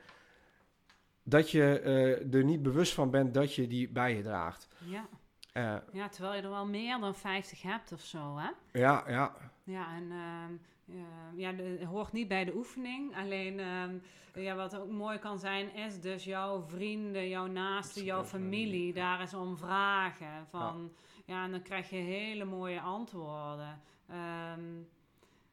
dat 1.29 1.51
je 1.51 1.81
eh, 1.81 2.35
er 2.35 2.45
niet 2.45 2.63
bewust 2.63 2.95
van 2.95 3.11
bent 3.11 3.35
dat 3.35 3.55
je 3.55 3.67
die 3.67 3.89
bij 3.89 4.17
je 4.17 4.23
draagt. 4.23 4.69
Ja. 4.85 5.07
Eh, 5.53 5.77
ja, 5.93 6.09
terwijl 6.09 6.35
je 6.35 6.43
er 6.43 6.51
wel 6.51 6.67
meer 6.67 6.99
dan 7.01 7.15
50 7.15 7.63
hebt 7.63 7.93
of 7.93 8.01
zo, 8.01 8.37
hè? 8.37 8.51
ja, 8.81 9.05
ja, 9.09 9.33
Ja, 9.65 9.95
en 9.95 10.11
ehm, 10.11 10.53
ja, 10.85 11.07
ja, 11.35 11.53
de- 11.53 11.85
hoort 11.87 12.13
niet 12.13 12.29
bij 12.29 12.45
de 12.45 12.55
oefening. 12.55 13.17
Alleen 13.17 13.61
ehm, 13.61 13.95
ja, 14.35 14.55
wat 14.55 14.77
ook 14.77 14.91
mooi 14.91 15.19
kan 15.19 15.39
zijn, 15.39 15.75
is 15.75 16.01
dus 16.01 16.25
jouw 16.25 16.63
vrienden, 16.63 17.29
jouw 17.29 17.47
naasten, 17.47 18.05
jouw 18.05 18.25
familie 18.25 18.93
daar 18.93 19.21
eens 19.21 19.35
om 19.35 19.57
vragen. 19.57 20.47
Van, 20.51 20.93
ja. 21.25 21.45
en 21.45 21.51
dan 21.51 21.63
krijg 21.63 21.91
je 21.91 21.97
hele 21.97 22.45
mooie 22.45 22.81
antwoorden. 22.81 23.81
Ehm, 24.09 24.61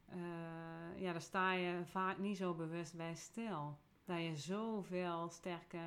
eh, 0.09 1.01
ja, 1.01 1.11
daar 1.11 1.21
sta 1.21 1.53
je 1.53 1.79
vaak 1.85 2.17
niet 2.17 2.37
zo 2.37 2.53
bewust 2.53 2.95
bij 2.97 3.15
stil. 3.15 3.77
Dat 4.05 4.17
je 4.21 4.35
zoveel 4.35 5.29
sterke 5.29 5.77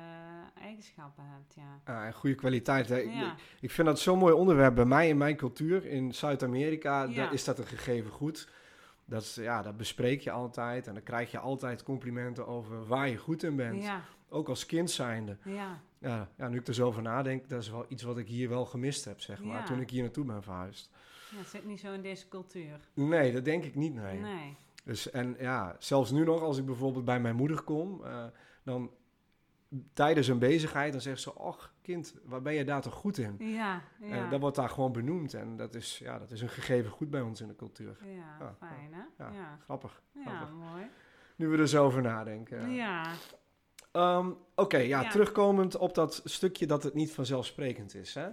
eigenschappen 0.61 1.23
hebt, 1.27 1.53
ja. 1.55 1.93
Ah, 1.93 2.05
en 2.05 2.13
goede 2.13 2.35
kwaliteit. 2.35 2.89
Hè? 2.89 2.97
Ja, 2.97 3.35
Ik 3.59 3.71
vind 3.71 3.87
dat 3.87 3.99
zo'n 3.99 4.17
mooi 4.19 4.33
onderwerp. 4.33 4.75
Bij 4.75 4.85
mij 4.85 5.07
in 5.07 5.17
mijn 5.17 5.35
cultuur, 5.35 5.85
in 5.85 6.13
Zuid-Amerika, 6.13 7.03
Ja. 7.03 7.15
daar 7.15 7.33
is 7.33 7.43
dat 7.43 7.59
een 7.59 7.65
gegeven 7.67 8.11
goed. 8.11 8.49
Dat, 9.05 9.21
is, 9.21 9.35
ja, 9.35 9.61
dat 9.61 9.77
bespreek 9.77 10.21
je 10.21 10.31
altijd 10.31 10.87
en 10.87 10.93
dan 10.93 11.03
krijg 11.03 11.31
je 11.31 11.39
altijd 11.39 11.83
complimenten 11.83 12.47
over 12.47 12.87
waar 12.87 13.09
je 13.09 13.17
goed 13.17 13.43
in 13.43 13.55
bent. 13.55 13.83
ja, 13.83 14.01
Ook 14.29 14.49
als 14.49 14.65
kind 14.65 14.91
zijnde. 14.91 15.37
ja, 15.43 15.81
Ja, 15.99 16.29
ja, 16.37 16.47
nu 16.47 16.57
ik 16.59 16.67
er 16.67 16.73
zo 16.73 16.87
over 16.87 17.01
nadenk, 17.01 17.49
dat 17.49 17.61
is 17.61 17.69
wel 17.69 17.85
iets 17.87 18.03
wat 18.03 18.17
ik 18.17 18.27
hier 18.27 18.49
wel 18.49 18.65
gemist 18.65 19.05
heb, 19.05 19.21
zeg 19.21 19.43
maar, 19.43 19.65
toen 19.65 19.79
ik 19.79 19.89
hier 19.89 20.01
naartoe 20.01 20.25
ben 20.25 20.43
verhuisd. 20.43 20.89
ja. 21.31 21.37
Het 21.37 21.47
zit 21.47 21.65
niet 21.65 21.79
zo 21.79 21.93
in 21.93 22.01
deze 22.01 22.27
cultuur. 22.27 22.79
Nee, 22.93 23.31
dat 23.33 23.45
denk 23.45 23.63
ik 23.63 23.75
niet, 23.75 23.93
nee. 23.93 24.19
Nee. 24.19 24.57
Dus, 24.87 25.09
en 25.11 25.35
ja, 25.39 25.75
zelfs 25.79 26.11
nu 26.11 26.23
nog, 26.23 26.41
als 26.41 26.57
ik 26.57 26.65
bijvoorbeeld 26.65 27.05
bij 27.05 27.19
mijn 27.19 27.35
moeder 27.35 27.61
kom, 27.61 28.03
eh, 28.05 28.25
dan 28.63 28.91
tijdens 29.93 30.27
een 30.27 30.39
bezigheid, 30.39 30.91
dan 30.91 31.01
zegt 31.01 31.21
ze, 31.21 31.35
och 31.35 31.73
kind, 31.81 32.15
waar 32.23 32.41
ben 32.41 32.53
je 32.53 32.63
daar 32.65 32.81
toch 32.81 32.93
goed 32.93 33.17
in? 33.17 33.35
Ja, 33.39 33.81
ja. 34.01 34.07
En 34.09 34.29
dat 34.29 34.39
wordt 34.39 34.55
daar 34.55 34.69
gewoon 34.69 34.91
benoemd 34.91 35.33
en 35.33 35.57
dat 35.57 35.75
is, 35.75 35.97
ja, 36.03 36.19
dat 36.19 36.31
is 36.31 36.41
een 36.41 36.49
gegeven 36.49 36.91
goed 36.91 37.09
bij 37.09 37.21
ons 37.21 37.41
in 37.41 37.47
de 37.47 37.55
cultuur. 37.55 37.97
ja, 38.03 38.35
Ja, 38.39 38.55
fijn 38.59 38.93
hè? 38.93 39.23
Ja, 39.23 39.31
Ja, 39.31 39.57
grappig. 39.63 40.01
ja, 40.25 40.45
mooi. 40.45 40.83
Nu 41.35 41.47
we 41.47 41.57
er 41.57 41.67
zo 41.67 41.85
over 41.85 42.01
nadenken. 42.01 42.69
Ja, 42.71 43.11
Ehm, 43.91 44.31
Oké, 44.55 44.77
ja, 44.77 45.01
Ja. 45.01 45.09
terugkomend 45.09 45.75
op 45.77 45.93
dat 45.95 46.21
stukje 46.23 46.67
dat 46.67 46.83
het 46.83 46.93
niet 46.93 47.11
vanzelfsprekend 47.13 47.95
is. 47.95 48.13
Hè? 48.13 48.27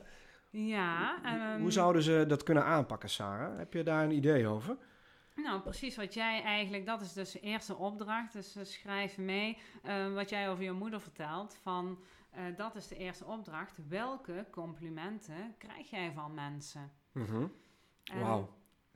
ja. 0.51 1.23
ehm, 1.25 1.61
Hoe 1.61 1.71
zouden 1.73 2.03
ze 2.03 2.25
dat 2.29 2.43
kunnen 2.43 2.65
aanpakken, 2.65 3.09
Sarah? 3.09 3.59
Heb 3.59 3.73
je 3.73 3.83
daar 3.83 4.05
een 4.05 4.11
idee 4.11 4.47
over? 4.47 4.77
Nou, 5.35 5.61
precies 5.61 5.97
wat 5.97 6.15
jij 6.15 6.43
eigenlijk, 6.43 6.87
dat 6.87 7.01
is 7.01 7.13
dus 7.13 7.31
de 7.33 7.41
eerste 7.41 7.77
opdracht. 7.77 8.33
Dus 8.33 8.57
eh, 8.57 8.65
schrijf 8.65 9.19
mee 9.19 9.59
eh, 9.83 10.13
wat 10.15 10.29
jij 10.31 10.51
over 10.51 10.65
je 10.65 10.73
moeder 10.73 11.01
vertelt. 11.01 11.59
Van, 11.63 11.99
eh, 12.31 12.43
dat 12.57 12.77
is 12.77 12.89
de 12.89 12.97
eerste 12.97 13.25
opdracht. 13.25 13.89
Welke 13.89 14.47
complimenten 14.51 15.55
krijg 15.59 15.91
jij 15.91 16.13
van 16.13 16.35
mensen? 16.35 16.93
En- 18.05 18.21
Wauw. 18.21 18.49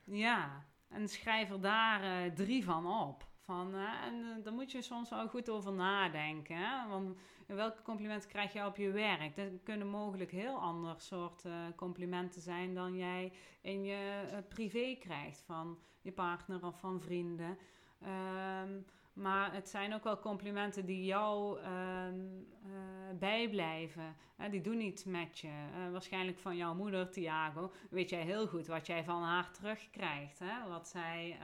Ja, 0.04 0.64
en 0.88 1.08
schrijf 1.08 1.50
er 1.50 1.60
daar 1.60 2.32
drie 2.34 2.64
van 2.64 2.86
op. 2.86 3.26
Van, 3.40 3.74
en 3.74 4.42
daar 4.42 4.52
moet 4.52 4.72
je 4.72 4.82
soms 4.82 5.10
wel 5.10 5.28
goed 5.28 5.50
over 5.50 5.72
nadenken. 5.72 6.56
Hè? 6.56 6.88
Want 6.88 7.18
welke 7.56 7.82
complimenten 7.82 8.28
krijg 8.28 8.52
je 8.52 8.66
op 8.66 8.76
je 8.76 8.90
werk? 8.90 9.36
Dat 9.36 9.62
kunnen 9.62 9.86
mogelijk 9.86 10.30
heel 10.30 10.58
ander 10.58 11.00
soort 11.00 11.44
eh, 11.44 11.52
complimenten 11.76 12.40
zijn 12.40 12.74
dan 12.74 12.96
jij 12.96 13.32
in 13.60 13.84
je 13.84 14.26
eh, 14.30 14.38
privé 14.48 14.96
krijgt 15.00 15.42
van 15.46 15.78
je 16.00 16.12
partner 16.12 16.64
of 16.64 16.78
van 16.78 17.00
vrienden. 17.00 17.58
Ehm, 18.02 18.80
maar 19.12 19.52
het 19.52 19.68
zijn 19.68 19.94
ook 19.94 20.04
wel 20.04 20.18
complimenten 20.18 20.86
die 20.86 21.04
jou 21.04 21.60
ehm, 21.60 22.20
eh, 22.64 23.18
bijblijven. 23.18 24.16
Die 24.50 24.60
doen 24.60 24.80
iets 24.80 25.04
met 25.04 25.38
je. 25.38 25.52
Waarschijnlijk 25.92 26.38
van 26.38 26.56
jouw 26.56 26.74
moeder, 26.74 27.10
Tiago, 27.10 27.72
weet 27.90 28.10
jij 28.10 28.22
heel 28.22 28.46
goed 28.46 28.66
wat 28.66 28.86
jij 28.86 29.04
van 29.04 29.22
haar 29.22 29.50
terugkrijgt. 29.50 30.38
Hè? 30.38 30.68
Wat 30.68 30.88
zij, 30.88 31.38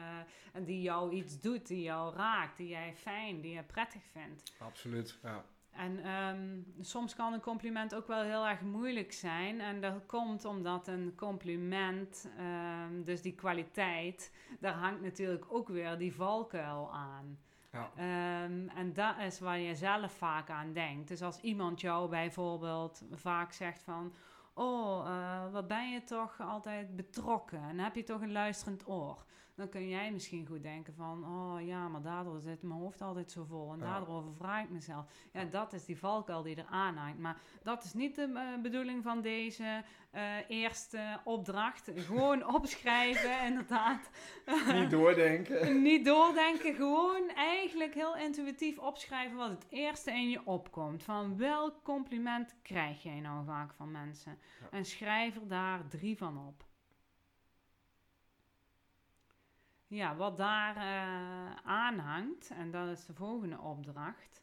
en 0.52 0.64
die 0.64 0.82
jou 0.82 1.12
iets 1.12 1.40
doet, 1.40 1.66
die 1.66 1.82
jou 1.82 2.14
raakt, 2.14 2.56
die 2.56 2.68
jij 2.68 2.94
fijn, 2.96 3.40
die 3.40 3.54
je 3.54 3.62
prettig 3.62 4.02
vindt. 4.12 4.56
Absoluut, 4.58 5.18
ja. 5.22 5.44
En 5.76 6.04
ehm, 6.04 6.60
soms 6.80 7.14
kan 7.14 7.32
een 7.32 7.40
compliment 7.40 7.94
ook 7.94 8.06
wel 8.06 8.22
heel 8.22 8.46
erg 8.46 8.60
moeilijk 8.60 9.12
zijn. 9.12 9.60
En 9.60 9.80
dat 9.80 10.06
komt 10.06 10.44
omdat 10.44 10.88
een 10.88 11.12
compliment, 11.16 12.30
ehm, 12.36 13.02
dus 13.02 13.22
die 13.22 13.34
kwaliteit, 13.34 14.32
daar 14.60 14.74
hangt 14.74 15.02
natuurlijk 15.02 15.44
ook 15.48 15.68
weer 15.68 15.98
die 15.98 16.14
valkuil 16.14 16.92
aan. 16.92 17.38
Ja. 17.72 17.90
Ehm, 17.96 18.68
en 18.68 18.92
dat 18.92 19.18
is 19.18 19.40
waar 19.40 19.58
je 19.58 19.74
zelf 19.74 20.12
vaak 20.12 20.50
aan 20.50 20.72
denkt. 20.72 21.08
Dus 21.08 21.22
als 21.22 21.40
iemand 21.40 21.80
jou 21.80 22.08
bijvoorbeeld 22.08 23.02
vaak 23.12 23.52
zegt 23.52 23.82
van... 23.82 24.14
Oh, 24.56 25.06
eh, 25.06 25.52
wat 25.52 25.68
ben 25.68 25.90
je 25.90 26.02
toch 26.02 26.40
altijd 26.40 26.96
betrokken 26.96 27.62
en 27.62 27.78
heb 27.78 27.94
je 27.94 28.02
toch 28.02 28.20
een 28.20 28.32
luisterend 28.32 28.88
oor. 28.88 29.24
Dan 29.56 29.68
kun 29.68 29.88
jij 29.88 30.12
misschien 30.12 30.46
goed 30.46 30.62
denken 30.62 30.94
van... 30.94 31.24
Oh 31.24 31.66
ja, 31.66 31.88
maar 31.88 32.02
daardoor 32.02 32.40
zit 32.40 32.62
mijn 32.62 32.80
hoofd 32.80 33.00
altijd 33.00 33.30
zo 33.30 33.44
vol. 33.44 33.72
En 33.72 33.78
Ja. 33.78 33.84
daardoor 33.84 34.14
overvraag 34.14 34.62
ik 34.64 34.70
mezelf. 34.70 35.06
Ja, 35.32 35.44
dat 35.44 35.72
is 35.72 35.84
die 35.84 35.98
valkuil 35.98 36.42
die 36.42 36.56
er 36.56 36.66
aanhangt. 36.70 37.18
Maar 37.18 37.40
dat 37.62 37.84
is 37.84 37.92
niet 37.92 38.14
de 38.14 38.32
eh, 38.34 38.62
bedoeling 38.62 39.02
van 39.02 39.20
deze 39.20 39.84
eh, 40.10 40.22
eerste 40.48 41.20
opdracht. 41.24 41.90
Gewoon 41.94 42.46
opschrijven, 42.56 43.46
inderdaad. 43.46 44.10
Niet 44.72 44.90
doordenken. 45.00 45.82
Niet 45.82 46.04
doordenken, 46.04 46.74
gewoon 46.74 47.28
eigenlijk 47.28 47.94
heel 47.94 48.16
intuïtief 48.16 48.78
opschrijven 48.78 49.36
wat 49.36 49.50
het 49.50 49.66
eerste 49.68 50.10
in 50.10 50.28
je 50.30 50.46
opkomt. 50.46 51.02
Van 51.02 51.36
welk 51.36 51.82
compliment 51.82 52.54
krijg 52.62 53.02
jij 53.02 53.20
nou 53.20 53.44
vaak 53.44 53.72
van 53.72 53.90
mensen? 53.90 54.38
Ja. 54.60 54.66
En 54.70 54.84
schrijf 54.84 55.36
er 55.36 55.48
daar 55.48 55.88
drie 55.88 56.16
van 56.16 56.38
op. 56.48 56.64
Ja, 59.94 60.16
wat 60.16 60.36
daar 60.36 60.76
eh 60.76 61.54
aanhangt, 61.64 62.50
en 62.50 62.70
dat 62.70 62.88
is 62.88 63.06
de 63.06 63.14
volgende 63.14 63.58
opdracht. 63.60 64.42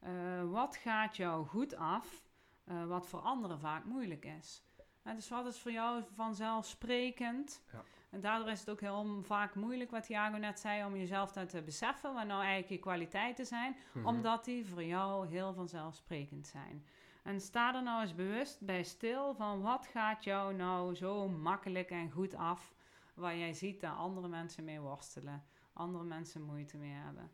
eh, 0.00 0.10
wat 0.50 0.76
gaat 0.76 1.16
jou 1.16 1.46
goed 1.46 1.76
af, 1.76 2.22
eh, 2.64 2.84
wat 2.84 3.06
voor 3.08 3.20
anderen 3.20 3.58
vaak 3.60 3.84
moeilijk 3.84 4.24
is? 4.24 4.62
Dus 5.02 5.28
wat 5.28 5.46
is 5.46 5.60
voor 5.60 5.72
jou 5.72 6.02
vanzelfsprekend? 6.14 7.62
Ja. 7.72 7.82
En 8.10 8.20
daardoor 8.20 8.48
is 8.48 8.60
het 8.60 8.70
ook 8.70 8.80
heel 8.80 9.22
vaak 9.22 9.54
moeilijk, 9.54 9.90
wat 9.90 10.02
Thiago 10.06 10.36
net 10.36 10.60
zei, 10.60 10.84
om 10.84 10.96
jezelf 10.96 11.32
dat 11.32 11.48
te 11.48 11.62
beseffen, 11.62 12.14
wat 12.14 12.26
nou 12.26 12.40
eigenlijk 12.40 12.68
je 12.70 12.78
kwaliteiten 12.78 13.46
zijn, 13.46 13.76
Mhm. 13.92 14.06
omdat 14.06 14.44
die 14.44 14.66
voor 14.66 14.84
jou 14.84 15.26
heel 15.26 15.52
vanzelfsprekend 15.54 16.46
zijn. 16.46 16.86
En 17.22 17.40
sta 17.40 17.74
er 17.74 17.82
nou 17.82 18.00
eens 18.02 18.14
bewust 18.14 18.60
bij 18.60 18.82
stil 18.82 19.34
van 19.34 19.60
wat 19.62 19.86
gaat 19.86 20.24
jou 20.24 20.54
nou 20.54 20.94
zo 20.94 21.28
makkelijk 21.28 21.90
en 21.90 22.10
goed 22.10 22.34
af, 22.34 22.74
waar 23.14 23.36
jij 23.36 23.52
ziet 23.52 23.80
dat 23.80 23.96
andere 23.96 24.28
mensen 24.28 24.64
mee 24.64 24.80
worstelen, 24.80 25.44
andere 25.72 26.04
mensen 26.04 26.42
moeite 26.42 26.76
mee 26.76 26.92
hebben. 26.92 27.30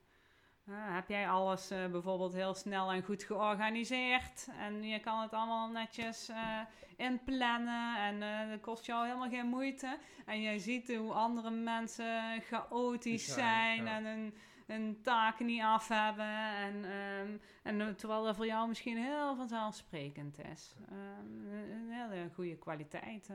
Eh, 0.69 0.75
heb 0.95 1.09
jij 1.09 1.29
alles 1.29 1.71
eh, 1.71 1.87
bijvoorbeeld 1.87 2.33
heel 2.33 2.55
snel 2.55 2.93
en 2.93 3.03
goed 3.03 3.23
georganiseerd 3.23 4.49
en 4.59 4.83
je 4.83 5.01
kan 5.01 5.21
het 5.21 5.33
allemaal 5.33 5.71
netjes 5.71 6.29
eh, 6.29 6.61
inplannen 6.97 7.99
en 7.99 8.49
dat 8.51 8.61
kost 8.61 8.87
jou 8.87 9.07
helemaal 9.07 9.29
geen 9.29 9.47
moeite. 9.47 9.99
En 10.27 10.43
jij 10.43 10.59
ziet 10.59 10.97
hoe 10.97 11.13
andere 11.13 11.51
mensen 11.51 12.41
chaotisch 12.41 13.27
zijn, 13.27 13.77
zijn, 13.77 13.85
ja. 13.85 13.97
en 13.97 14.05
hun, 14.05 14.35
hun 14.67 15.03
taken 15.03 15.47
niet 15.47 15.63
af 15.63 15.89
hebben. 15.89 16.55
En, 16.55 16.85
ehm, 16.85 17.37
en 17.63 17.97
terwijl 17.97 18.25
dat 18.25 18.37
voor 18.37 18.47
jou 18.47 18.69
misschien 18.69 18.97
heel 18.97 19.37
vanzelfsprekend 19.37 20.39
is. 20.39 20.75
Ehm, 20.89 21.47
een 21.71 21.91
hele 21.91 22.31
goede 22.35 22.57
kwaliteit, 22.57 23.31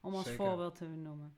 om 0.00 0.14
als 0.14 0.26
Zeker. 0.26 0.44
voorbeeld 0.44 0.74
te 0.74 0.88
noemen. 0.88 1.36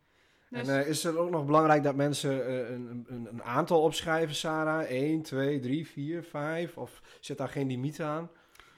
Dus, 0.51 0.69
En 0.69 0.81
eh, 0.81 0.89
is 0.89 1.03
het 1.03 1.17
ook 1.17 1.31
nog 1.31 1.47
belangrijk 1.47 1.83
dat 1.83 1.95
mensen 1.95 2.47
eh, 2.47 2.71
een, 2.71 3.05
een, 3.09 3.27
een 3.31 3.43
aantal 3.43 3.83
opschrijven, 3.83 4.35
Sarah? 4.35 4.81
1, 4.83 5.23
2, 5.23 5.59
3, 5.61 5.87
4, 5.89 6.23
5? 6.25 6.77
Of 6.79 7.03
zit 7.21 7.39
daar 7.39 7.49
geen 7.49 7.67
limiet 7.67 8.01
aan? 8.03 8.31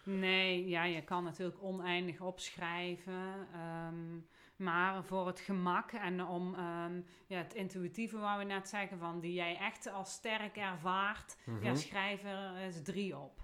Nee, 0.05 0.69
ja, 0.69 0.85
je 0.85 1.03
kan 1.05 1.25
natuurlijk 1.25 1.63
oneindig 1.63 2.21
opschrijven. 2.21 3.47
ehm, 3.53 4.19
maar 4.57 5.05
voor 5.05 5.27
het 5.27 5.41
gemak 5.41 5.93
en 5.93 6.25
om 6.25 6.55
ehm, 6.55 7.01
ja, 7.27 7.39
het 7.39 7.55
intuïtieve 7.55 8.19
waar 8.19 8.39
we 8.39 8.45
net 8.45 8.69
zeggen, 8.69 8.99
van 8.99 9.21
die 9.21 9.33
jij 9.33 9.57
echt 9.59 9.93
als 9.93 10.13
sterk 10.13 10.57
ervaart, 10.57 11.37
Mhm. 11.45 11.65
ja, 11.65 11.75
schrijf 11.75 12.25
er 12.25 12.57
eens 12.57 12.83
drie 12.83 13.17
op. 13.19 13.41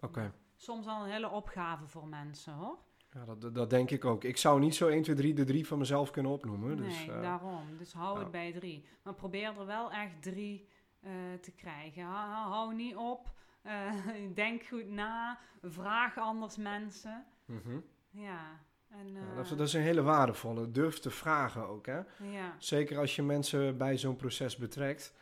Oké. 0.00 0.32
Soms 0.56 0.86
al 0.86 1.04
een 1.04 1.10
hele 1.10 1.30
opgave 1.30 1.86
voor 1.86 2.06
mensen 2.06 2.52
hoor. 2.52 2.78
Ja, 3.12 3.24
dat, 3.34 3.54
dat 3.54 3.70
denk 3.70 3.90
ik 3.90 4.04
ook. 4.04 4.24
Ik 4.24 4.36
zou 4.36 4.60
niet 4.60 4.74
zo 4.74 4.88
1, 4.88 5.02
2, 5.02 5.14
3 5.16 5.34
de 5.34 5.44
drie 5.44 5.66
van 5.66 5.78
mezelf 5.78 6.10
kunnen 6.10 6.32
opnoemen. 6.32 6.76
Dus, 6.76 7.06
nee, 7.06 7.16
eh, 7.16 7.22
daarom. 7.22 7.62
Dus 7.78 7.92
hou 7.92 8.14
ja. 8.16 8.22
het 8.22 8.30
bij 8.32 8.52
drie. 8.52 8.84
Maar 9.02 9.14
probeer 9.14 9.58
er 9.58 9.66
wel 9.66 9.92
echt 9.92 10.22
drie 10.22 10.68
eh, 11.00 11.10
te 11.40 11.50
krijgen. 11.52 12.02
Hou, 12.02 12.74
niet 12.74 12.96
op. 12.96 13.30
Eh, 13.62 13.92
denk 14.34 14.62
goed 14.62 14.88
na. 14.88 15.38
Vraag 15.62 16.18
anders 16.18 16.56
mensen. 16.56 17.24
mhm. 17.44 17.78
Ja. 18.10 18.66
En, 18.88 19.12
Ja, 19.12 19.34
dat, 19.34 19.44
is- 19.44 19.50
dat 19.56 19.66
is 19.66 19.72
een 19.72 19.80
hele 19.82 20.02
waardevolle. 20.02 20.70
Durf 20.70 20.98
te 20.98 21.10
vragen 21.10 21.66
ook, 21.68 21.86
hè? 21.86 22.00
ja. 22.22 22.54
Zeker 22.58 22.98
als 22.98 23.16
je 23.16 23.22
mensen 23.22 23.76
bij 23.76 23.96
zo'n 23.98 24.16
proces 24.16 24.56
betrekt. 24.56 25.14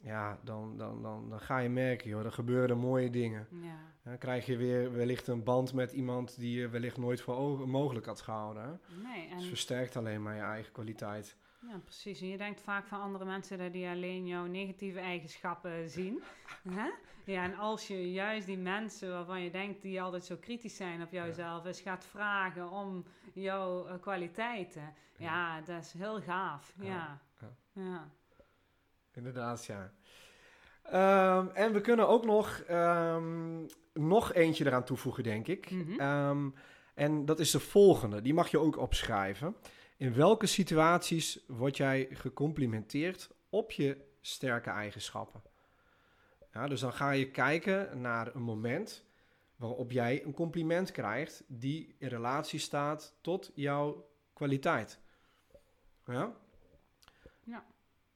Ja, 0.00 0.38
dan, 0.44 0.76
dan, 0.76 1.02
dan, 1.02 1.28
dan 1.30 1.40
ga 1.40 1.58
je 1.58 1.68
merken, 1.68 2.08
joh, 2.08 2.24
er 2.24 2.32
gebeuren 2.32 2.78
mooie 2.78 3.10
dingen. 3.10 3.46
Ja. 3.50 3.78
Dan 4.02 4.18
krijg 4.18 4.46
je 4.46 4.56
weer 4.56 4.92
wellicht 4.92 5.26
een 5.26 5.44
band 5.44 5.72
met 5.72 5.92
iemand 5.92 6.38
die 6.38 6.58
je 6.60 6.68
wellicht 6.68 6.96
nooit 6.96 7.20
voor 7.20 7.68
mogelijk 7.68 8.06
had 8.06 8.20
gehouden. 8.20 8.62
Hè? 8.62 9.02
Nee, 9.08 9.28
en 9.28 9.36
Het 9.36 9.44
versterkt 9.44 9.96
alleen 9.96 10.22
maar 10.22 10.34
je 10.34 10.40
eigen 10.40 10.72
kwaliteit. 10.72 11.36
Ja, 11.60 11.78
precies. 11.84 12.20
En 12.20 12.28
je 12.28 12.36
denkt 12.36 12.60
vaak 12.60 12.86
van 12.86 13.00
andere 13.00 13.24
mensen 13.24 13.58
dat 13.58 13.72
die 13.72 13.88
alleen 13.88 14.26
jouw 14.26 14.46
negatieve 14.46 14.98
eigenschappen 15.00 15.90
zien. 15.90 16.22
Hè? 16.78 16.90
Ja, 17.24 17.44
en 17.44 17.54
als 17.54 17.86
je 17.86 18.12
juist 18.12 18.46
die 18.46 18.58
mensen 18.58 19.10
waarvan 19.10 19.42
je 19.42 19.50
denkt 19.50 19.82
die 19.82 20.02
altijd 20.02 20.24
zo 20.24 20.36
kritisch 20.36 20.76
zijn 20.76 21.02
op 21.02 21.10
jouzelf, 21.10 21.64
eens 21.64 21.80
gaat 21.80 22.06
vragen 22.06 22.70
om 22.70 23.04
jouw 23.34 23.86
eh, 23.86 24.00
kwaliteiten. 24.00 24.94
Ja, 25.16 25.60
dat 25.60 25.82
is 25.82 25.92
heel 25.92 26.20
gaaf. 26.20 26.74
Ja. 26.80 27.20
Ja, 27.40 27.56
ja. 27.72 28.10
Inderdaad, 29.18 29.64
ja. 29.64 29.92
Ehm, 30.82 31.48
en 31.54 31.72
we 31.72 31.80
kunnen 31.80 32.08
ook 32.08 32.24
nog, 32.24 32.58
ehm, 32.66 33.66
nog 33.92 34.32
eentje 34.32 34.66
eraan 34.66 34.84
toevoegen, 34.84 35.22
denk 35.22 35.46
ik. 35.46 35.70
Mhm. 35.70 36.00
Ehm, 36.00 36.50
en 36.94 37.24
dat 37.24 37.40
is 37.40 37.50
de 37.50 37.60
volgende. 37.60 38.20
Die 38.20 38.34
mag 38.34 38.48
je 38.48 38.58
ook 38.58 38.78
opschrijven. 38.78 39.56
In 39.96 40.14
welke 40.14 40.46
situaties 40.46 41.44
word 41.46 41.76
jij 41.76 42.08
gecomplimenteerd 42.12 43.30
op 43.48 43.72
je 43.72 43.96
sterke 44.20 44.70
eigenschappen? 44.70 45.42
Ja, 46.52 46.68
dus 46.68 46.80
dan 46.80 46.92
ga 46.92 47.10
je 47.10 47.30
kijken 47.30 48.00
naar 48.00 48.34
een 48.34 48.42
moment 48.42 49.04
waarop 49.56 49.90
jij 49.90 50.24
een 50.24 50.34
compliment 50.34 50.90
krijgt 50.90 51.44
die 51.46 51.94
in 51.98 52.08
relatie 52.08 52.58
staat 52.58 53.14
tot 53.20 53.50
jouw 53.54 54.08
kwaliteit. 54.32 55.00
Ja? 56.06 56.32
Ja. 57.44 57.64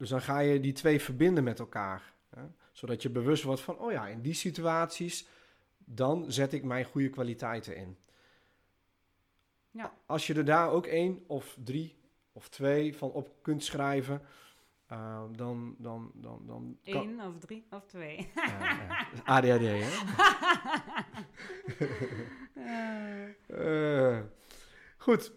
Dus 0.03 0.11
dan 0.11 0.23
ga 0.23 0.39
je 0.39 0.61
die 0.61 0.73
twee 0.73 1.01
verbinden 1.01 1.45
met 1.45 1.59
elkaar. 1.59 2.13
Hè? 2.29 2.43
Zodat 2.73 3.03
je 3.03 3.11
bewust 3.11 3.43
wordt 3.43 3.61
van, 3.61 3.79
oh 3.79 3.93
ja, 3.93 4.07
in 4.09 4.21
die 4.21 4.35
situaties, 4.35 5.27
dan 5.79 6.33
zet 6.33 6.53
ik 6.53 6.65
mijn 6.65 6.85
goede 6.85 7.09
kwaliteiten 7.09 7.77
in. 7.77 7.97
Ja. 9.71 9.93
Als 10.07 10.27
je 10.27 10.35
er 10.35 10.45
daar 10.45 10.71
ook 10.71 10.87
één 10.87 11.25
of 11.27 11.57
drie 11.65 11.97
of 12.33 12.49
twee 12.49 12.97
van 12.97 13.11
op 13.11 13.43
kunt 13.43 13.65
schrijven, 13.65 14.23
uh, 14.93 15.23
dan, 15.37 15.75
dan, 15.79 16.11
dan, 16.15 16.43
dan 16.47 16.79
kan... 16.85 17.09
Eén 17.09 17.21
of 17.21 17.39
drie 17.39 17.67
of 17.71 17.87
twee. 17.87 18.31
Ja, 18.35 18.59
ja. 18.59 19.07
ADHD, 19.25 19.63
hè? 19.63 19.91
Uh, 23.47 24.21
goed. 25.07 25.33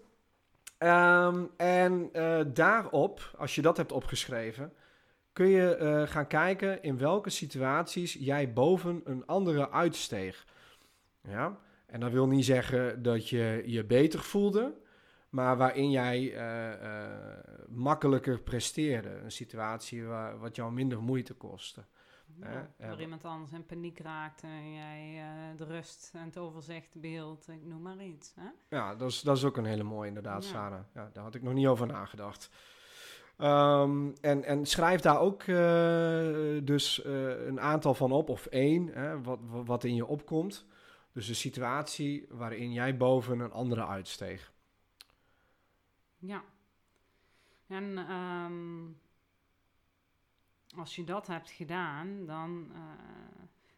Um, 0.79 1.49
en 1.57 2.09
uh, 2.13 2.39
daarop, 2.53 3.35
als 3.37 3.55
je 3.55 3.61
dat 3.61 3.77
hebt 3.77 3.91
opgeschreven, 3.91 4.73
kun 5.33 5.47
je 5.47 5.77
uh, 5.81 6.11
gaan 6.11 6.27
kijken 6.27 6.83
in 6.83 6.97
welke 6.97 7.29
situaties 7.29 8.13
jij 8.13 8.53
boven 8.53 9.01
een 9.03 9.25
andere 9.25 9.71
uitsteeg. 9.71 10.45
Ja? 11.21 11.57
En 11.85 11.99
dat 11.99 12.11
wil 12.11 12.27
niet 12.27 12.45
zeggen 12.45 13.01
dat 13.01 13.29
je 13.29 13.63
je 13.65 13.83
beter 13.83 14.19
voelde, 14.19 14.73
maar 15.29 15.57
waarin 15.57 15.91
jij 15.91 16.33
uh, 16.33 16.73
makkelijker 17.67 18.39
presteerde. 18.41 19.09
Een 19.09 19.31
situatie 19.31 20.05
waar, 20.05 20.39
wat 20.39 20.55
jou 20.55 20.71
minder 20.71 21.01
moeite 21.01 21.33
kostte. 21.33 21.85
Ja, 22.41 22.69
waar 22.77 23.01
iemand 23.01 23.25
anders 23.25 23.51
in 23.51 23.65
paniek 23.65 23.99
raakte 23.99 24.47
en 24.47 24.73
jij 24.73 25.15
uh, 25.15 25.57
de 25.57 25.63
rust 25.63 26.11
en 26.13 26.25
het 26.25 26.37
overzicht 26.37 26.99
behield, 26.99 27.47
ik 27.47 27.63
noem 27.63 27.81
maar 27.81 28.03
iets. 28.03 28.33
Hè? 28.35 28.49
Ja, 28.69 28.95
dat 28.95 29.09
is, 29.09 29.21
dat 29.21 29.37
is 29.37 29.43
ook 29.43 29.57
een 29.57 29.65
hele 29.65 29.83
mooie 29.83 30.07
inderdaad, 30.07 30.43
ja. 30.43 30.49
Sarah. 30.49 30.83
Ja, 30.93 31.09
daar 31.13 31.23
had 31.23 31.35
ik 31.35 31.41
nog 31.41 31.53
niet 31.53 31.67
over 31.67 31.87
nagedacht. 31.87 32.49
Um, 33.37 34.13
en, 34.21 34.43
en 34.43 34.65
schrijf 34.65 35.01
daar 35.01 35.19
ook 35.19 35.43
uh, 35.43 35.57
dus 36.63 37.05
uh, 37.05 37.45
een 37.45 37.59
aantal 37.59 37.93
van 37.93 38.11
op, 38.11 38.29
of 38.29 38.45
één, 38.45 38.87
hè, 38.87 39.21
wat, 39.21 39.39
wat 39.41 39.83
in 39.83 39.95
je 39.95 40.05
opkomt. 40.05 40.65
Dus 41.11 41.27
de 41.27 41.33
situatie 41.33 42.25
waarin 42.29 42.73
jij 42.73 42.97
boven 42.97 43.39
een 43.39 43.51
andere 43.51 43.85
uitsteeg. 43.85 44.53
Ja. 46.17 46.43
En 47.67 48.11
um, 48.11 48.99
als 50.77 50.95
je 50.95 51.03
dat 51.03 51.27
hebt 51.27 51.51
gedaan, 51.51 52.25
dan, 52.25 52.67
uh, 52.71 52.77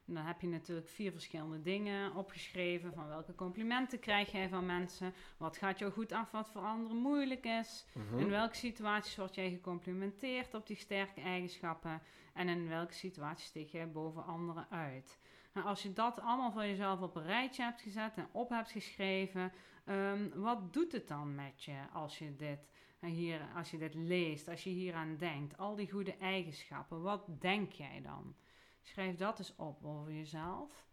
dan 0.05 0.25
heb 0.25 0.41
je 0.41 0.47
natuurlijk 0.47 0.87
vier 0.87 1.11
verschillende 1.11 1.61
dingen 1.61 2.15
opgeschreven. 2.15 2.93
Van 2.93 3.07
welke 3.07 3.35
complimenten 3.35 3.99
krijg 3.99 4.31
jij 4.31 4.49
van 4.49 4.65
mensen? 4.65 5.13
Wat 5.37 5.57
gaat 5.57 5.79
jou 5.79 5.91
goed 5.91 6.11
af, 6.11 6.31
wat 6.31 6.49
voor 6.49 6.61
anderen 6.61 6.97
moeilijk 6.97 7.45
is? 7.45 7.85
Mhm. 7.93 8.19
In 8.19 8.29
welke 8.29 8.55
situaties 8.55 9.15
word 9.15 9.35
jij 9.35 9.49
gecomplimenteerd 9.49 10.53
op 10.53 10.67
die 10.67 10.77
sterke 10.77 11.21
eigenschappen? 11.21 12.01
En 12.33 12.47
in 12.47 12.67
welke 12.67 12.93
situaties 12.93 13.47
steek 13.47 13.69
jij 13.69 13.91
boven 13.91 14.25
anderen 14.25 14.67
uit? 14.69 15.19
Nou, 15.53 15.67
als 15.67 15.83
je 15.83 15.93
dat 15.93 16.19
allemaal 16.21 16.51
voor 16.51 16.65
jezelf 16.65 17.01
op 17.01 17.15
een 17.15 17.25
rijtje 17.25 17.63
hebt 17.63 17.81
gezet 17.81 18.17
en 18.17 18.27
op 18.31 18.49
hebt 18.49 18.71
geschreven, 18.71 19.51
um, 19.85 20.31
wat 20.35 20.73
doet 20.73 20.91
het 20.91 21.07
dan 21.07 21.35
met 21.35 21.63
je 21.63 21.77
als 21.93 22.17
je 22.17 22.35
dit 22.35 22.69
hier, 22.99 23.47
als 23.55 23.71
je 23.71 23.77
dit 23.77 23.93
leest, 23.93 24.47
als 24.47 24.63
je 24.63 24.69
hieraan 24.69 25.17
denkt, 25.17 25.57
al 25.57 25.75
die 25.75 25.91
goede 25.91 26.17
eigenschappen, 26.17 27.01
wat 27.01 27.41
denk 27.41 27.71
jij 27.71 28.01
dan? 28.01 28.35
Schrijf 28.81 29.15
dat 29.15 29.39
eens 29.39 29.55
op 29.55 29.85
over 29.85 30.11
jezelf. 30.11 30.87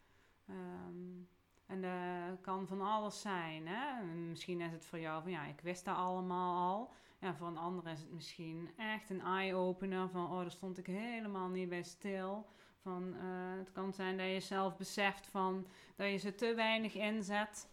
Um, 0.50 1.28
en 1.66 1.82
dat 1.82 2.40
kan 2.40 2.66
van 2.66 2.80
alles 2.80 3.20
zijn. 3.20 3.66
Hè? 3.66 4.04
Misschien 4.04 4.60
is 4.60 4.72
het 4.72 4.84
voor 4.84 4.98
jou 4.98 5.22
van 5.22 5.30
ja, 5.30 5.44
ik 5.44 5.60
wist 5.60 5.84
dat 5.84 5.96
allemaal 5.96 6.72
al. 6.72 6.92
Ja, 7.18 7.34
voor 7.34 7.46
een 7.46 7.58
ander 7.58 7.86
is 7.86 8.00
het 8.00 8.12
misschien 8.12 8.70
echt 8.76 9.10
een 9.10 9.20
eye-opener 9.20 10.08
van 10.08 10.30
oh, 10.30 10.40
daar 10.40 10.50
stond 10.50 10.78
ik 10.78 10.86
helemaal 10.86 11.48
niet 11.48 11.68
bij 11.68 11.82
stil. 11.82 12.46
Van, 12.82 13.14
uh, 13.14 13.58
het 13.58 13.72
kan 13.72 13.92
zijn 13.92 14.16
dat 14.16 14.26
je 14.26 14.40
zelf 14.40 14.76
beseft 14.76 15.26
van 15.26 15.66
dat 15.96 16.10
je 16.10 16.16
ze 16.16 16.34
te 16.34 16.54
weinig 16.54 16.94
inzet. 16.94 17.68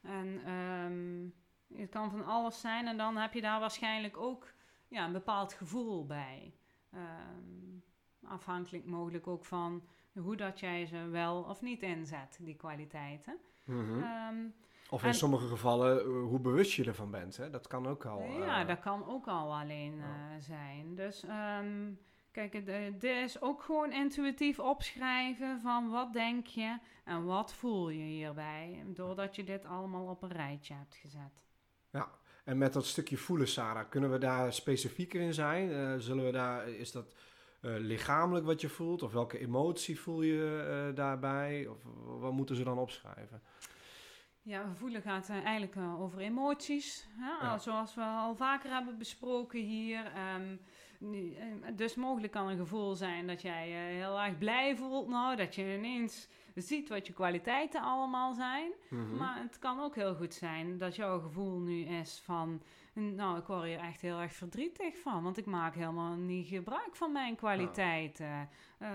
En 0.00 0.52
um, 0.52 1.34
het 1.76 1.90
kan 1.90 2.10
van 2.10 2.24
alles 2.24 2.60
zijn 2.60 2.86
en 2.86 2.96
dan 2.96 3.16
heb 3.16 3.32
je 3.32 3.40
daar 3.40 3.60
waarschijnlijk 3.60 4.16
ook 4.16 4.52
ja, 4.88 5.04
een 5.04 5.12
bepaald 5.12 5.52
gevoel 5.52 6.06
bij. 6.06 6.54
Um, 6.94 7.82
afhankelijk 8.26 8.84
mogelijk 8.84 9.26
ook 9.26 9.44
van 9.44 9.82
hoe 10.12 10.36
dat 10.36 10.60
jij 10.60 10.86
ze 10.86 11.08
wel 11.08 11.42
of 11.42 11.60
niet 11.60 11.82
inzet, 11.82 12.38
die 12.40 12.56
kwaliteiten. 12.56 13.38
Mm 13.64 13.86
-hmm. 13.88 14.02
um, 14.02 14.54
of 14.90 15.02
in 15.02 15.08
en, 15.08 15.14
sommige 15.14 15.46
gevallen 15.46 16.04
hoe 16.04 16.40
bewust 16.40 16.72
je 16.72 16.84
ervan 16.84 17.10
bent. 17.10 17.36
Hè? 17.36 17.50
Dat 17.50 17.66
kan 17.66 17.86
ook 17.86 18.04
al. 18.04 18.22
Ja, 18.22 18.60
uh, 18.60 18.68
dat 18.68 18.80
kan 18.80 19.06
ook 19.06 19.26
al 19.26 19.54
alleen 19.54 19.94
uh, 19.98 20.04
zijn. 20.38 20.94
Dus 20.94 21.24
um, 21.58 21.98
kijk, 22.30 22.52
dit 23.00 23.04
is 23.04 23.40
ook 23.40 23.62
gewoon 23.62 23.92
intuïtief 23.92 24.58
opschrijven 24.58 25.60
van 25.60 25.90
wat 25.90 26.12
denk 26.12 26.46
je 26.46 26.78
en 27.04 27.24
wat 27.24 27.54
voel 27.54 27.88
je 27.88 28.04
hierbij. 28.04 28.84
Doordat 28.86 29.36
je 29.36 29.44
dit 29.44 29.64
allemaal 29.64 30.06
op 30.06 30.22
een 30.22 30.32
rijtje 30.32 30.74
hebt 30.74 30.94
gezet. 30.94 31.44
Ja, 31.92 32.10
en 32.44 32.58
met 32.58 32.72
dat 32.72 32.86
stukje 32.86 33.16
voelen, 33.16 33.48
Sarah, 33.48 33.88
kunnen 33.88 34.10
we 34.10 34.18
daar 34.18 34.52
specifieker 34.52 35.20
in 35.20 35.34
zijn? 35.34 35.70
Uh, 35.70 35.94
zullen 35.98 36.24
we 36.24 36.32
daar, 36.32 36.68
is 36.68 36.92
dat 36.92 37.14
uh, 37.60 37.74
lichamelijk 37.78 38.46
wat 38.46 38.60
je 38.60 38.68
voelt? 38.68 39.02
Of 39.02 39.12
welke 39.12 39.38
emotie 39.38 40.00
voel 40.00 40.22
je 40.22 40.86
uh, 40.88 40.96
daarbij? 40.96 41.66
Of 41.66 41.78
wat 42.20 42.32
moeten 42.32 42.56
ze 42.56 42.64
dan 42.64 42.78
opschrijven? 42.78 43.42
Ja, 44.42 44.74
voelen 44.74 45.02
gaat 45.02 45.28
eigenlijk 45.28 45.76
over 45.98 46.18
emoties. 46.18 47.08
Hè? 47.18 47.46
Ja. 47.46 47.58
Zoals 47.58 47.94
we 47.94 48.00
al 48.02 48.34
vaker 48.34 48.70
hebben 48.70 48.98
besproken 48.98 49.60
hier. 49.60 50.12
Um, 50.36 50.60
dus 51.76 51.94
mogelijk 51.94 52.32
kan 52.32 52.48
een 52.48 52.56
gevoel 52.56 52.94
zijn 52.94 53.26
dat 53.26 53.42
jij 53.42 53.68
heel 53.68 54.20
erg 54.20 54.38
blij 54.38 54.76
voelt. 54.76 55.08
Nou, 55.08 55.36
dat 55.36 55.54
je 55.54 55.76
ineens 55.76 56.28
ziet 56.60 56.88
wat 56.88 57.06
je 57.06 57.12
kwaliteiten 57.12 57.82
allemaal 57.82 58.34
zijn. 58.34 58.70
Mm 58.88 59.06
-hmm. 59.06 59.16
Maar 59.16 59.42
het 59.42 59.58
kan 59.58 59.80
ook 59.80 59.94
heel 59.94 60.14
goed 60.14 60.34
zijn 60.34 60.78
dat 60.78 60.96
jouw 60.96 61.20
gevoel 61.20 61.58
nu 61.58 61.80
is 61.84 62.20
van... 62.24 62.62
Nou, 62.94 63.38
ik 63.38 63.46
word 63.46 63.62
hier 63.62 63.78
echt 63.78 64.00
heel 64.00 64.18
erg 64.18 64.32
verdrietig 64.32 64.98
van. 64.98 65.22
Want 65.22 65.38
ik 65.38 65.46
maak 65.46 65.74
helemaal 65.74 66.14
niet 66.14 66.46
gebruik 66.46 66.96
van 66.96 67.12
mijn 67.12 67.36
kwaliteiten. 67.36 68.48
Uh, 68.82 68.88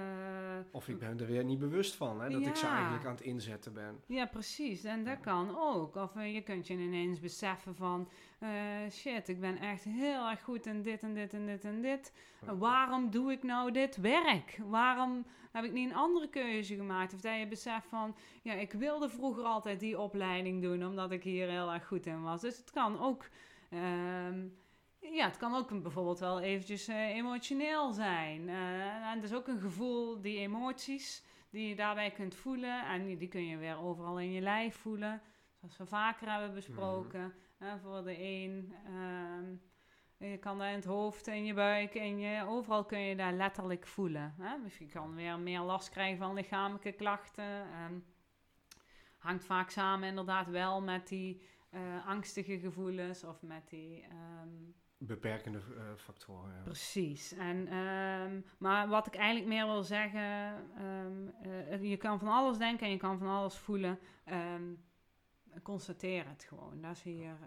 of 0.72 0.88
ik 0.88 1.00
ben 1.00 1.20
er 1.20 1.26
weer 1.26 1.44
niet 1.44 1.60
bewust 1.60 1.96
van, 1.96 2.22
hè, 2.22 2.30
dat 2.30 2.42
ja. 2.42 2.50
ik 2.50 2.56
ze 2.56 2.68
eigenlijk 2.68 3.06
aan 3.06 3.12
het 3.12 3.22
inzetten 3.22 3.74
ben. 3.74 4.02
Ja, 4.06 4.26
precies. 4.26 4.84
En 4.84 5.04
dat 5.04 5.18
Ja. 5.18 5.20
kan 5.24 5.58
ook. 5.58 5.96
Of 5.96 6.16
uh, 6.16 6.34
je 6.34 6.42
kunt 6.42 6.68
je 6.68 6.74
ineens 6.74 7.20
beseffen 7.20 7.76
van... 7.76 8.10
uh, 8.40 8.50
shit, 8.92 9.28
ik 9.28 9.40
ben 9.40 9.58
echt 9.58 9.84
heel 9.84 10.30
erg 10.30 10.44
goed 10.44 10.66
in 10.66 10.82
dit 10.82 11.04
en 11.04 11.14
dit 11.14 11.34
en 11.34 11.46
dit 11.46 11.64
en 11.64 11.82
dit. 11.82 12.14
Waarom 12.58 13.10
doe 13.10 13.32
ik 13.32 13.44
nou 13.44 13.72
dit 13.72 13.98
werk? 13.98 14.60
Waarom 14.66 15.26
heb 15.52 15.64
ik 15.64 15.72
niet 15.72 15.90
een 15.90 15.96
andere 15.96 16.30
keuze 16.30 16.76
gemaakt? 16.76 17.14
Of 17.14 17.22
dat 17.22 17.40
je 17.40 17.48
beseft 17.48 17.88
van... 17.88 18.16
Ja, 18.42 18.54
ik 18.54 18.72
wilde 18.72 19.10
vroeger 19.10 19.44
altijd 19.44 19.80
die 19.80 20.00
opleiding 20.00 20.62
doen... 20.62 20.86
omdat 20.86 21.12
ik 21.12 21.24
hier 21.24 21.50
heel 21.50 21.74
erg 21.74 21.88
goed 21.88 22.06
in 22.06 22.24
was. 22.24 22.42
Dus 22.42 22.58
het 22.58 22.72
kan 22.72 23.00
ook... 23.00 23.26
Um, 23.70 24.58
ja, 25.00 25.26
het 25.26 25.38
kan 25.38 25.56
ook 25.56 25.82
bijvoorbeeld 25.82 26.20
wel 26.20 26.40
eventjes 26.42 26.90
uh, 26.90 26.96
emotioneel 26.96 27.94
zijn. 27.94 28.48
Uh, 28.48 29.10
en 29.10 29.16
het 29.16 29.24
is 29.24 29.34
ook 29.34 29.48
een 29.48 29.60
gevoel, 29.60 30.22
die 30.22 30.38
emoties, 30.38 31.24
die 31.50 31.68
je 31.68 31.76
daarbij 31.76 32.12
kunt 32.12 32.36
voelen. 32.36 32.86
En 32.86 33.06
die, 33.06 33.18
die 33.18 33.28
kun 33.28 33.48
je 33.48 33.58
weer 33.58 33.78
overal 33.78 34.20
in 34.20 34.32
je 34.32 34.42
lijf 34.42 34.76
voelen. 34.76 35.22
Zoals 35.60 35.78
we 35.78 35.86
vaker 35.86 36.32
hebben 36.32 36.54
besproken. 36.54 37.22
Mm 37.22 37.34
-hmm. 37.58 37.68
uh, 37.68 37.74
voor 37.82 38.04
de 38.04 38.22
een, 38.22 38.74
je 40.18 40.38
kan 40.38 40.58
dat 40.58 40.68
in 40.68 40.74
het 40.74 40.86
hoofd, 40.86 41.28
in 41.28 41.46
je 41.46 41.54
buik, 41.54 41.94
in 41.94 42.20
je, 42.20 42.46
overal 42.48 42.86
kun 42.86 43.00
je 43.00 43.16
dat 43.16 43.34
letterlijk 43.34 43.88
voelen. 43.88 44.36
Hè? 44.38 44.62
Dus 44.64 44.78
je 44.78 44.86
kan 44.86 45.16
weer 45.16 45.40
meer 45.40 45.60
last 45.60 45.90
krijgen 45.90 46.18
van 46.18 46.34
lichamelijke 46.34 46.92
klachten. 46.92 47.68
Um, 47.86 48.06
hangt 49.18 49.46
vaak 49.46 49.70
samen 49.70 50.08
inderdaad 50.10 50.48
wel 50.48 50.82
met 50.82 51.08
die 51.08 51.42
uh, 51.72 52.08
angstige 52.08 52.60
gevoelens 52.60 53.24
of 53.24 53.42
met 53.42 53.70
die... 53.70 54.06
Um, 54.44 54.76
Beperkende 55.00 55.58
uh, 55.58 55.84
factoren. 55.96 56.54
Ja. 56.56 56.62
Precies. 56.62 57.32
En, 57.32 57.74
um, 57.74 58.46
maar 58.58 58.88
wat 58.88 59.08
ik 59.08 59.16
eigenlijk 59.16 59.48
meer 59.48 59.66
wil 59.66 59.84
zeggen, 59.84 60.54
um, 60.82 61.34
uh, 61.46 61.90
je 61.90 61.98
kan 61.98 62.20
van 62.20 62.28
alles 62.28 62.58
denken 62.58 62.86
en 62.86 62.92
je 62.92 62.98
kan 62.98 63.18
van 63.18 63.28
alles 63.28 63.56
voelen. 63.56 64.00
constateer 65.64 66.28
het 66.28 66.44
gewoon. 66.44 66.82
Dat 66.82 66.92
is 66.92 67.02
hier 67.02 67.38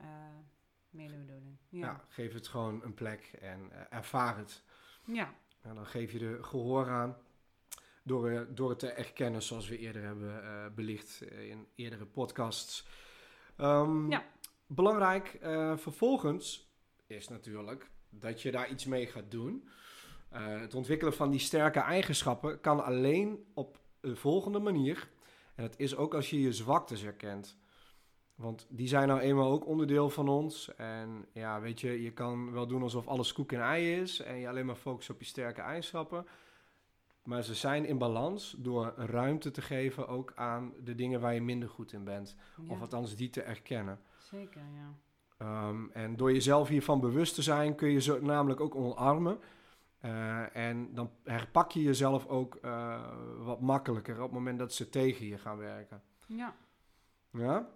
mee 0.90 1.08
de 1.08 1.16
bedoeling. 1.16 1.56
Ja. 1.68 1.86
ja. 1.86 2.04
geef 2.08 2.32
het 2.32 2.48
gewoon 2.48 2.84
een 2.84 2.94
plek 2.94 3.32
en 3.40 3.90
ervaar 3.90 4.36
het. 4.36 4.62
Ja. 5.04 5.34
En 5.60 5.74
dan 5.74 5.86
geef 5.86 6.12
je 6.12 6.20
er 6.20 6.44
gehoor 6.44 6.88
aan 6.88 7.16
door, 8.02 8.30
eh, 8.30 8.40
door 8.48 8.70
het 8.70 8.78
te 8.78 8.90
erkennen, 8.90 9.42
zoals 9.42 9.68
we 9.68 9.78
eerder 9.78 10.02
hebben 10.02 10.44
eh, 10.44 10.66
belicht 10.74 11.20
eh, 11.20 11.48
in 11.48 11.66
eerdere 11.74 12.06
podcasts. 12.06 12.86
Ehm, 13.60 14.10
Ja. 14.10 14.24
Belangrijk 14.66 15.34
eh, 15.34 15.76
vervolgens 15.76 16.72
is 17.06 17.28
natuurlijk 17.28 17.90
dat 18.08 18.42
je 18.42 18.50
daar 18.50 18.70
iets 18.70 18.84
mee 18.84 19.06
gaat 19.06 19.30
doen. 19.30 19.68
Eh, 20.28 20.60
het 20.60 20.74
ontwikkelen 20.74 21.12
van 21.14 21.30
die 21.30 21.40
sterke 21.40 21.80
eigenschappen 21.80 22.60
kan 22.60 22.84
alleen 22.84 23.44
op 23.54 23.78
de 24.00 24.16
volgende 24.16 24.58
manier. 24.58 25.08
En 25.54 25.62
dat 25.64 25.78
is 25.78 25.96
ook 25.96 26.14
als 26.14 26.30
je 26.30 26.40
je 26.40 26.52
zwaktes 26.52 27.02
herkent. 27.02 27.58
Want 28.34 28.66
die 28.68 28.88
zijn 28.88 29.08
nou 29.08 29.20
eenmaal 29.20 29.50
ook 29.50 29.66
onderdeel 29.66 30.10
van 30.10 30.28
ons. 30.28 30.74
En 30.74 31.26
ja, 31.32 31.60
weet 31.60 31.80
je, 31.80 32.02
je 32.02 32.12
kan 32.12 32.52
wel 32.52 32.66
doen 32.66 32.82
alsof 32.82 33.06
alles 33.08 33.32
koek 33.32 33.52
en 33.52 33.60
ei 33.60 34.00
is. 34.00 34.20
En 34.20 34.36
je 34.36 34.48
alleen 34.48 34.66
maar 34.66 34.74
focust 34.74 35.10
op 35.10 35.18
je 35.20 35.26
sterke 35.26 35.60
eigenschappen. 35.60 36.26
Maar 37.22 37.42
ze 37.42 37.54
zijn 37.54 37.84
in 37.84 37.98
balans 37.98 38.54
door 38.58 38.92
ruimte 38.96 39.50
te 39.50 39.62
geven 39.62 40.08
ook 40.08 40.32
aan 40.34 40.72
de 40.84 40.94
dingen 40.94 41.20
waar 41.20 41.34
je 41.34 41.42
minder 41.42 41.68
goed 41.68 41.92
in 41.92 42.04
bent. 42.04 42.36
Ja, 42.56 42.72
Of 42.72 42.80
althans 42.80 43.16
die 43.16 43.30
te 43.30 43.42
erkennen. 43.42 44.00
zeker, 44.18 44.62
ja. 44.74 44.94
Ehm, 45.38 45.88
en 45.92 46.16
door 46.16 46.32
jezelf 46.32 46.68
hiervan 46.68 47.00
bewust 47.00 47.34
te 47.34 47.42
zijn, 47.42 47.74
kun 47.74 47.88
je 47.90 48.00
ze 48.00 48.18
namelijk 48.22 48.60
ook 48.60 48.74
omarmen. 48.74 49.38
Eh, 49.98 50.56
en 50.56 50.94
dan 50.94 51.10
herpak 51.24 51.70
je 51.72 51.82
jezelf 51.82 52.26
ook 52.26 52.54
eh, 52.54 53.00
wat 53.38 53.60
makkelijker 53.60 54.14
op 54.16 54.22
het 54.22 54.32
moment 54.32 54.58
dat 54.58 54.72
ze 54.72 54.88
tegen 54.88 55.26
je 55.26 55.38
gaan 55.38 55.56
werken. 55.58 56.02
Ja, 56.26 56.54
Ja? 57.32 57.68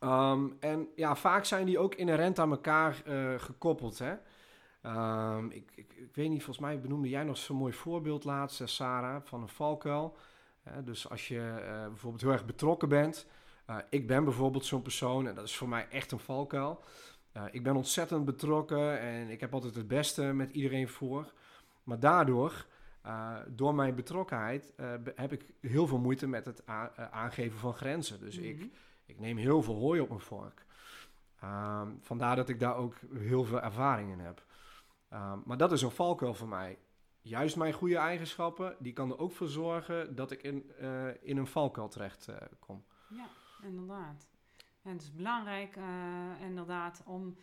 Ehm, 0.00 0.48
en 0.60 0.88
ja, 0.94 1.16
vaak 1.16 1.44
zijn 1.44 1.66
die 1.66 1.78
ook 1.78 1.94
inherent 1.94 2.38
aan 2.38 2.50
elkaar 2.50 3.02
eh, 3.04 3.34
gekoppeld. 3.38 3.98
Hè? 3.98 4.14
Ehm, 4.88 5.46
ik, 5.50 5.70
ik, 5.74 5.92
ik 5.96 6.14
weet 6.14 6.28
niet, 6.28 6.42
volgens 6.42 6.66
mij 6.66 6.80
benoemde 6.80 7.08
jij 7.08 7.24
nog 7.24 7.36
zo'n 7.36 7.56
mooi 7.56 7.72
voorbeeld 7.72 8.24
laatst, 8.24 8.60
eh, 8.60 8.66
Sarah, 8.66 9.22
van 9.24 9.42
een 9.42 9.48
valkuil. 9.48 10.16
Dus 10.84 11.08
als 11.10 11.28
je 11.28 11.40
eh, 11.40 11.86
bijvoorbeeld 11.86 12.22
heel 12.22 12.32
erg 12.32 12.44
betrokken 12.46 12.88
bent. 12.88 13.26
eh, 13.66 13.76
ik 13.90 14.06
ben 14.06 14.24
bijvoorbeeld 14.24 14.64
zo'n 14.64 14.82
persoon 14.82 15.26
en 15.28 15.34
dat 15.34 15.44
is 15.44 15.56
voor 15.56 15.68
mij 15.68 15.88
echt 15.90 16.12
een 16.12 16.18
valkuil. 16.18 16.82
Ik 17.50 17.62
ben 17.62 17.76
ontzettend 17.76 18.24
betrokken 18.24 19.00
en 19.00 19.28
ik 19.28 19.40
heb 19.40 19.54
altijd 19.54 19.74
het 19.74 19.88
beste 19.88 20.22
met 20.22 20.50
iedereen 20.52 20.88
voor. 20.88 21.32
Maar 21.82 22.00
daardoor, 22.00 22.66
door 23.48 23.74
mijn 23.74 23.94
betrokkenheid, 23.94 24.72
be- 24.76 25.12
heb 25.14 25.32
ik 25.32 25.46
heel 25.60 25.86
veel 25.86 25.98
moeite 25.98 26.26
met 26.26 26.46
het 26.46 26.62
aangeven 27.10 27.58
van 27.58 27.72
grenzen. 27.74 28.20
Dus 28.20 28.36
ik, 28.36 28.56
Mhm. 28.56 28.66
ik 29.06 29.18
neem 29.20 29.36
heel 29.36 29.62
veel 29.62 29.74
hooi 29.78 30.00
op 30.00 30.08
mijn 30.08 30.20
vork. 30.20 30.64
Ehm, 31.40 31.88
vandaar 32.00 32.36
dat 32.36 32.48
ik 32.48 32.60
daar 32.60 32.76
ook 32.76 32.94
heel 33.14 33.44
veel 33.44 33.60
ervaring 33.60 34.12
in 34.12 34.20
heb. 34.20 34.42
Ehm, 35.08 35.38
maar 35.44 35.56
dat 35.56 35.72
is 35.72 35.82
een 35.82 35.90
valkuil 35.90 36.34
voor 36.34 36.48
mij. 36.48 36.78
Juist 37.20 37.56
mijn 37.56 37.72
goede 37.72 37.96
eigenschappen, 37.96 38.76
die 38.78 38.92
kan 38.92 39.10
er 39.10 39.18
ook 39.18 39.32
voor 39.32 39.48
zorgen 39.48 40.14
dat 40.14 40.30
ik 40.30 40.42
in, 40.42 40.70
eh, 40.78 41.06
in 41.22 41.36
een 41.36 41.46
valkuil 41.46 41.88
terecht 41.88 42.28
eh, 42.28 42.36
kom. 42.58 42.84
Ja, 43.08 43.28
inderdaad. 43.62 44.28
En 44.82 44.92
het 44.92 45.02
is 45.02 45.12
belangrijk 45.12 45.76
eh, 45.76 45.84
inderdaad 46.40 47.02
om 47.06 47.36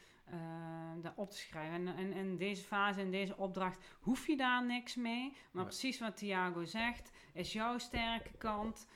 dat 1.02 1.14
op 1.16 1.30
te 1.30 1.38
schrijven. 1.38 1.96
En, 1.96 2.14
in 2.14 2.38
deze 2.38 2.64
fase, 2.64 3.00
in 3.02 3.12
deze 3.12 3.38
opdracht, 3.38 3.98
hoef 4.00 4.28
je 4.28 4.38
daar 4.38 4.66
niks 4.66 4.96
mee. 4.96 5.30
Maar 5.30 5.38
Nee. 5.52 5.64
precies 5.64 6.00
wat 6.00 6.18
Thiago 6.18 6.64
zegt, 6.64 7.12
is 7.34 7.54
jouw 7.54 7.78
sterke 7.78 8.32
kant. 8.38 8.88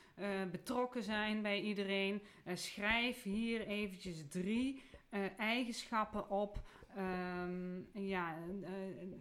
betrokken 0.52 1.04
zijn 1.04 1.42
bij 1.42 1.62
iedereen. 1.62 2.24
Schrijf 2.54 3.24
hier 3.24 3.68
eventjes 3.68 4.28
drie 4.30 4.84
eigenschappen 5.38 6.30
op. 6.30 6.62
ehm, 6.96 7.80
ja, 8.08 8.36
eh, 8.64 8.72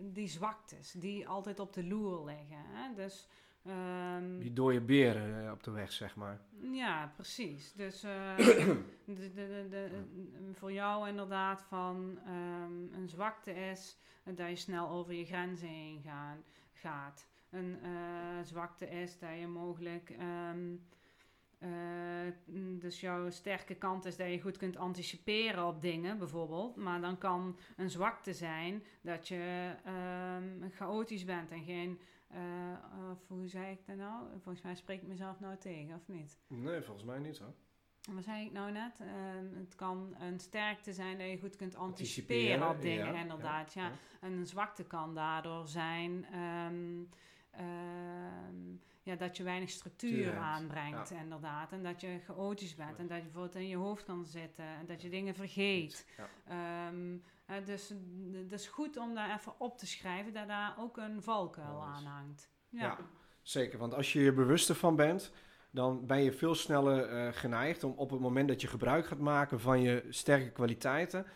die 0.01 0.29
zwaktes, 0.29 0.93
die 0.93 1.29
altijd 1.29 1.61
op 1.61 1.73
de 1.73 1.85
loer 1.85 2.25
liggen. 2.25 2.65
Hè? 2.65 2.95
Dus... 2.95 3.29
ehm, 3.65 4.39
Die 4.39 4.53
dode 4.53 4.81
beren 4.81 5.45
eh, 5.47 5.53
op 5.53 5.63
de 5.63 5.71
weg, 5.71 5.93
zeg 5.93 6.17
maar. 6.17 6.41
ja, 6.73 7.13
precies. 7.15 7.73
Dus 7.73 8.03
eh, 8.03 8.37
de, 8.37 8.83
de, 9.07 9.33
de, 9.35 9.67
de- 9.71 10.51
voor 10.53 10.73
jou 10.73 11.09
inderdaad 11.09 11.63
van 11.63 12.19
ehm, 12.27 12.93
een 12.95 13.09
zwakte 13.09 13.53
is 13.53 13.99
dat 14.25 14.49
je 14.49 14.57
snel 14.57 14.89
over 14.89 15.13
je 15.13 15.25
grenzen 15.25 15.69
heen 15.69 16.01
gaan, 16.03 16.43
gaat. 16.73 17.29
Een 17.51 17.77
zwakte 18.45 18.89
is 18.89 19.19
dat 19.19 19.31
je 19.39 19.47
mogelijk... 19.47 20.17
eh, 21.59 21.69
dus 22.79 23.01
jouw 23.01 23.31
sterke 23.31 23.75
kant 23.75 24.05
is 24.05 24.17
dat 24.17 24.31
je 24.31 24.41
goed 24.41 24.57
kunt 24.57 24.77
anticiperen 24.77 25.67
op 25.67 25.81
dingen, 25.83 26.19
bijvoorbeeld. 26.19 26.77
Maar 26.77 27.01
dan 27.01 27.19
kan 27.19 27.59
een 27.77 27.91
zwakte 27.91 28.33
zijn 28.33 28.83
dat 29.01 29.29
je 29.29 29.75
ehm, 29.85 30.71
chaotisch 30.71 31.25
bent 31.25 31.51
en 31.51 31.65
geen... 31.65 32.01
eh, 32.29 32.39
of 33.11 33.29
hoe 33.29 33.49
zei 33.49 33.73
ik 33.73 33.87
dat 33.87 33.97
nou? 33.97 34.27
Volgens 34.43 34.63
mij 34.65 34.75
spreek 34.75 35.03
ik 35.03 35.09
mezelf 35.09 35.41
nou 35.41 35.57
tegen, 35.57 35.95
of 35.95 36.09
niet? 36.09 36.39
Nee, 36.47 36.81
volgens 36.83 37.07
mij 37.07 37.19
niet 37.19 37.39
hoor. 37.39 37.55
Wat 38.13 38.25
zei 38.25 38.45
ik 38.47 38.53
nou 38.53 38.73
net? 38.73 39.01
Ehm, 39.01 39.59
het 39.59 39.75
kan 39.75 40.15
een 40.19 40.41
sterkte 40.41 40.93
zijn 40.93 41.19
dat 41.19 41.29
je 41.31 41.39
goed 41.39 41.57
kunt 41.57 41.77
Anticiperen, 41.77 42.63
anticiperen 42.63 42.69
op 42.77 42.81
dingen, 42.83 43.15
ja, 43.15 43.21
inderdaad. 43.21 43.73
Ja, 43.75 43.83
ja. 43.83 43.93
En 44.21 44.33
een 44.33 44.47
zwakte 44.47 44.85
kan 44.85 45.15
daardoor 45.15 45.69
zijn 45.69 46.27
ehm, 46.33 47.03
ja, 49.09 49.17
dat 49.17 49.37
je 49.37 49.43
weinig 49.43 49.71
structuur 49.71 50.37
aanbrengt, 50.37 51.11
inderdaad. 51.11 51.73
En 51.73 51.83
dat 51.83 52.01
je 52.01 52.21
chaotisch 52.25 52.75
bent 52.75 52.99
en 52.99 53.07
dat 53.07 53.17
je 53.17 53.23
bijvoorbeeld 53.23 53.55
in 53.55 53.69
je 53.69 53.77
hoofd 53.77 54.05
kan 54.05 54.27
zitten 54.27 54.65
en 54.65 54.87
dat 54.87 55.03
je 55.03 55.09
dingen 55.09 55.35
vergeet. 55.35 56.07
Ja. 56.17 56.91
Eh, 57.49 57.65
dus 57.65 57.95
het 58.33 58.53
is 58.53 58.67
goed 58.67 58.97
om 58.97 59.15
daar 59.15 59.39
even 59.39 59.61
op 59.61 59.79
te 59.79 59.87
schrijven 59.87 60.33
dat 60.33 60.49
daar 60.49 60.75
ook 60.79 60.97
een 60.97 61.23
valkuil 61.23 61.83
aan 61.83 62.05
hangt. 62.05 62.51
Ja. 62.69 62.83
Ja. 62.83 62.99
Zeker, 63.43 63.79
want 63.79 63.95
als 63.95 64.13
je 64.13 64.21
je 64.21 64.33
bewust 64.33 64.69
ervan 64.69 64.97
bent, 64.97 65.33
dan 65.71 66.07
ben 66.07 66.23
je 66.23 66.33
veel 66.33 66.55
sneller 66.55 67.05
eh, 67.05 67.33
geneigd 67.33 67.85
om 67.85 67.93
op 67.97 68.11
het 68.11 68.21
moment 68.21 68.49
dat 68.49 68.61
je 68.61 68.67
gebruik 68.67 69.07
gaat 69.07 69.19
maken 69.19 69.61
van 69.61 69.83
je 69.83 70.07
sterke 70.09 70.51
kwaliteiten, 70.51 71.27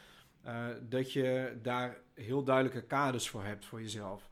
eh, 0.43 0.67
dat 0.83 1.13
je 1.13 1.59
daar 1.63 1.97
heel 2.15 2.45
duidelijke 2.45 2.87
kaders 2.87 3.29
voor 3.29 3.45
hebt 3.45 3.65
voor 3.65 3.81
jezelf. 3.81 4.31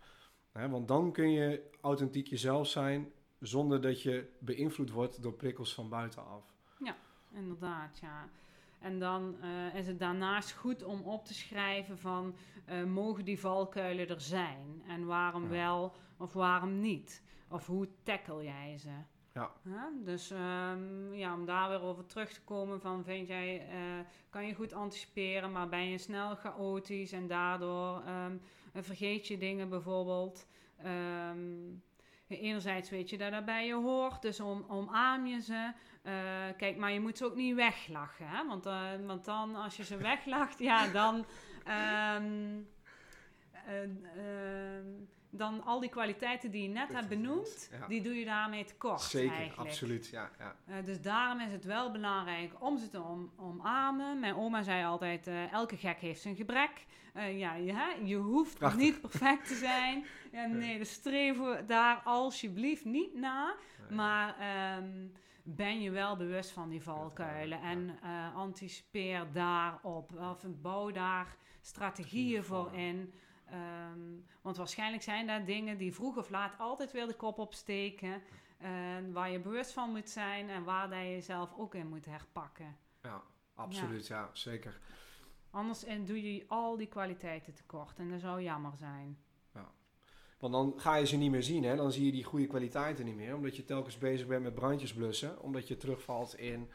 Hè, 0.53 0.69
want 0.69 0.89
dan 0.89 1.13
kun 1.13 1.31
je 1.31 1.71
authentiek 1.81 2.27
jezelf 2.27 2.67
zijn 2.67 3.13
zonder 3.41 3.81
dat 3.81 4.03
je 4.03 4.31
beïnvloed 4.39 4.91
wordt 4.91 5.23
door 5.23 5.33
prikkels 5.33 5.75
van 5.75 5.89
buitenaf. 5.89 6.59
Inderdaad, 7.33 7.99
ja. 7.99 8.29
En 8.79 8.99
dan 8.99 9.37
eh, 9.43 9.75
is 9.75 9.87
het 9.87 9.99
daarnaast 9.99 10.53
goed 10.53 10.83
om 10.85 11.01
op 11.03 11.25
te 11.25 11.35
schrijven 11.35 11.99
van... 11.99 12.35
eh, 12.65 12.85
mogen 12.85 13.25
die 13.25 13.41
valkuilen 13.41 14.09
er 14.09 14.21
zijn? 14.21 14.83
En 14.89 15.07
waarom 15.07 15.43
Ja. 15.43 15.49
wel 15.49 15.93
of 16.19 16.33
waarom 16.33 16.81
niet? 16.81 17.23
Of 17.49 17.67
hoe 17.67 17.89
tackle 18.03 18.43
jij 18.45 18.79
ze? 18.79 18.91
Ja. 19.35 19.53
Dus 20.05 20.31
ehm, 20.31 21.13
ja, 21.15 21.35
om 21.35 21.45
daar 21.45 21.69
weer 21.69 21.81
over 21.83 22.07
terug 22.07 22.33
te 22.33 22.43
komen 22.43 22.81
van... 22.81 23.05
vind 23.05 23.29
jij, 23.29 23.69
eh, 23.69 24.07
kan 24.31 24.47
je 24.47 24.55
goed 24.55 24.73
anticiperen, 24.73 25.53
maar 25.53 25.69
ben 25.69 25.89
je 25.89 25.99
snel 25.99 26.35
chaotisch... 26.37 27.13
en 27.13 27.27
daardoor 27.27 28.03
ehm, 28.07 28.37
vergeet 28.75 29.27
je 29.27 29.39
dingen 29.39 29.69
bijvoorbeeld... 29.69 30.47
Ehm, 30.77 31.39
enerzijds 32.39 32.91
weet 32.91 33.11
je 33.11 33.19
dat 33.19 33.31
dat 33.31 33.45
bij 33.45 33.67
je 33.67 33.75
hoort, 33.75 34.23
dus 34.23 34.41
om, 34.41 34.65
omarm 34.69 35.27
je 35.27 35.41
ze... 35.41 35.73
Eh, 36.03 36.13
kijk, 36.57 36.77
maar 36.77 36.93
je 36.93 37.01
moet 37.01 37.19
ze 37.19 37.25
ook 37.25 37.35
niet 37.35 37.55
weglachen, 37.55 38.29
hè? 38.29 38.47
Want, 38.47 38.67
eh, 38.67 38.89
want 39.07 39.25
dan, 39.25 39.55
als 39.55 39.77
je 39.77 39.85
ze 39.85 39.97
weglacht, 39.97 40.59
ja, 40.59 40.87
dan... 40.87 41.15
ehm, 41.65 41.77
eh, 41.79 42.15
ehm, 42.15 42.61
dan 45.31 45.65
al 45.65 45.81
die 45.81 45.91
kwaliteiten 45.91 46.51
die 46.51 46.63
je 46.63 46.69
net 46.69 46.93
hebt 46.93 47.09
benoemd, 47.09 47.69
Ja. 47.81 47.87
die 47.87 48.03
doe 48.03 48.15
je 48.15 48.25
daarmee 48.25 48.65
tekort 48.65 49.01
Zeker, 49.01 49.37
eigenlijk. 49.37 49.69
absoluut. 49.69 50.07
Ja, 50.09 50.31
ja. 50.39 50.57
Eh, 50.67 50.85
dus 50.85 51.01
daarom 51.01 51.41
is 51.41 51.53
het 51.53 51.65
wel 51.65 51.91
belangrijk 51.91 52.53
om 52.63 52.79
ze 52.79 52.89
te 52.89 53.03
om, 53.03 53.33
omarmen. 53.37 54.21
Mijn 54.21 54.35
oma 54.35 54.63
zei 54.63 54.85
altijd, 54.85 55.27
eh, 55.27 55.53
elke 55.53 55.77
gek 55.77 55.99
heeft 55.99 56.21
zijn 56.21 56.37
gebrek. 56.37 56.87
Eh, 57.15 57.39
ja, 57.39 57.55
je, 57.55 57.97
je 58.05 58.17
hoeft 58.17 58.59
Prachtig. 58.59 58.81
niet 58.81 59.01
perfect 59.01 59.47
te 59.47 59.55
zijn. 59.55 60.05
Ja, 60.33 60.47
nee, 60.47 60.79
dus 60.79 60.93
streven 60.93 61.67
daar 61.67 62.01
alsjeblieft 62.05 62.85
niet 62.85 63.15
na. 63.15 63.55
Nee. 63.89 63.97
Maar 63.97 64.37
ehm, 64.39 65.07
ben 65.43 65.81
je 65.83 65.91
wel 65.91 66.17
bewust 66.17 66.51
van 66.51 66.69
die 66.69 66.83
valkuilen 66.83 67.61
en 67.61 67.99
eh, 68.03 68.35
anticipeer 68.37 69.27
daarop. 69.33 70.13
Of 70.19 70.45
bouw 70.63 70.91
daar 70.91 71.37
strategieën 71.61 72.45
voor. 72.45 72.73
in. 72.75 73.13
Ehm, 73.51 73.99
want 74.43 74.57
waarschijnlijk 74.57 75.03
zijn 75.03 75.27
dat 75.27 75.47
dingen 75.47 75.79
die 75.79 75.95
vroeg 75.95 76.17
of 76.17 76.31
laat 76.31 76.59
altijd 76.59 76.93
weer 76.93 77.07
de 77.07 77.15
kop 77.17 77.39
opsteken. 77.39 78.23
En 78.59 79.13
waar 79.13 79.31
je 79.31 79.41
bewust 79.41 79.73
van 79.73 79.91
moet 79.91 80.09
zijn 80.09 80.49
en 80.49 80.65
waar 80.65 80.91
dat 80.91 80.99
je 80.99 81.11
jezelf 81.11 81.51
ook 81.57 81.75
in 81.75 81.89
moet 81.89 82.05
herpakken. 82.05 82.77
ja, 83.03 83.23
absoluut. 83.55 84.07
Ja. 84.07 84.31
zeker. 84.33 84.79
Anders 85.51 85.85
eh, 85.85 85.97
doe 86.05 86.35
je 86.35 86.45
al 86.49 86.77
die 86.77 86.87
kwaliteiten 86.87 87.55
tekort 87.55 87.99
en 87.99 88.11
dat 88.11 88.21
zou 88.21 88.43
jammer 88.43 88.77
zijn. 88.77 89.19
Want 90.41 90.53
dan 90.53 90.75
ga 90.77 90.95
je 90.95 91.07
ze 91.07 91.17
niet 91.17 91.31
meer 91.31 91.43
zien, 91.43 91.65
hè? 91.65 91.77
dan 91.77 91.93
zie 91.93 92.07
je 92.07 92.13
die 92.13 92.25
goede 92.25 92.47
kwaliteiten 92.47 93.05
niet 93.05 93.17
meer. 93.17 93.35
Omdat 93.35 93.57
je 93.57 93.65
telkens 93.65 93.99
bezig 93.99 94.27
bent 94.27 94.43
met 94.43 94.55
brandjes 94.55 94.95
blussen. 94.95 95.43
Omdat 95.43 95.69
je 95.69 95.77
terugvalt 95.77 96.39
in 96.39 96.71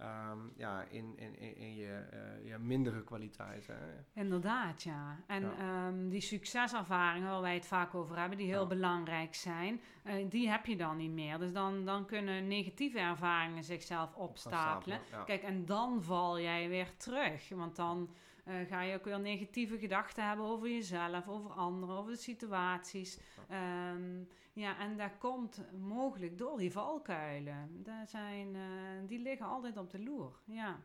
ehm, 0.00 0.38
ja, 0.56 0.82
in, 0.82 1.12
in, 1.16 1.38
in, 1.38 1.56
in 1.56 1.74
je 1.74 2.06
uh, 2.44 2.56
mindere 2.56 3.04
kwaliteiten. 3.04 4.06
Inderdaad, 4.14 4.82
ja. 4.82 5.16
En 5.26 5.42
Ja. 5.42 5.56
ehm, 5.58 6.08
die 6.08 6.20
succeservaringen 6.20 7.30
waar 7.30 7.40
wij 7.40 7.54
het 7.54 7.66
vaak 7.66 7.94
over 7.94 8.18
hebben, 8.18 8.38
die 8.38 8.46
heel 8.46 8.60
Ja. 8.60 8.66
belangrijk 8.66 9.34
zijn, 9.34 9.80
eh, 10.02 10.14
die 10.28 10.48
heb 10.50 10.66
je 10.66 10.76
dan 10.76 10.96
niet 10.96 11.10
meer. 11.10 11.38
Dus 11.38 11.52
dan, 11.52 11.84
dan 11.84 12.06
kunnen 12.06 12.46
negatieve 12.48 12.98
ervaringen 12.98 13.64
zichzelf 13.64 14.14
opstapelen. 14.14 15.00
Kijk, 15.24 15.42
en 15.42 15.64
dan 15.64 16.02
val 16.02 16.40
jij 16.40 16.68
weer 16.68 16.96
terug. 16.96 17.48
Want 17.48 17.76
dan 17.76 18.10
eh, 18.50 18.68
ga 18.68 18.82
je 18.82 18.94
ook 18.94 19.04
weer 19.04 19.20
negatieve 19.20 19.78
gedachten 19.78 20.26
hebben 20.26 20.46
over 20.46 20.68
jezelf, 20.68 21.28
over 21.28 21.50
anderen, 21.50 21.96
over 21.96 22.12
de 22.12 22.18
situaties. 22.18 23.18
Ehm, 23.48 24.22
ja, 24.52 24.78
en 24.78 24.96
dat 24.96 25.10
komt 25.18 25.64
mogelijk 25.78 26.38
door 26.38 26.58
die 26.58 26.72
valkuilen. 26.72 27.82
Dat 27.82 28.08
zijn, 28.10 28.54
eh, 28.54 28.60
die 29.06 29.18
liggen 29.18 29.46
altijd 29.46 29.76
op 29.76 29.90
de 29.90 30.02
loer. 30.02 30.32
Ja. 30.44 30.80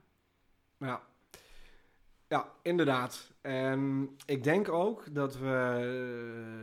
Ja. 0.78 1.01
ja, 2.28 2.51
inderdaad. 2.62 3.34
En 3.41 4.10
ik 4.25 4.43
denk 4.43 4.69
ook 4.69 5.13
dat 5.13 5.38
we 5.38 5.78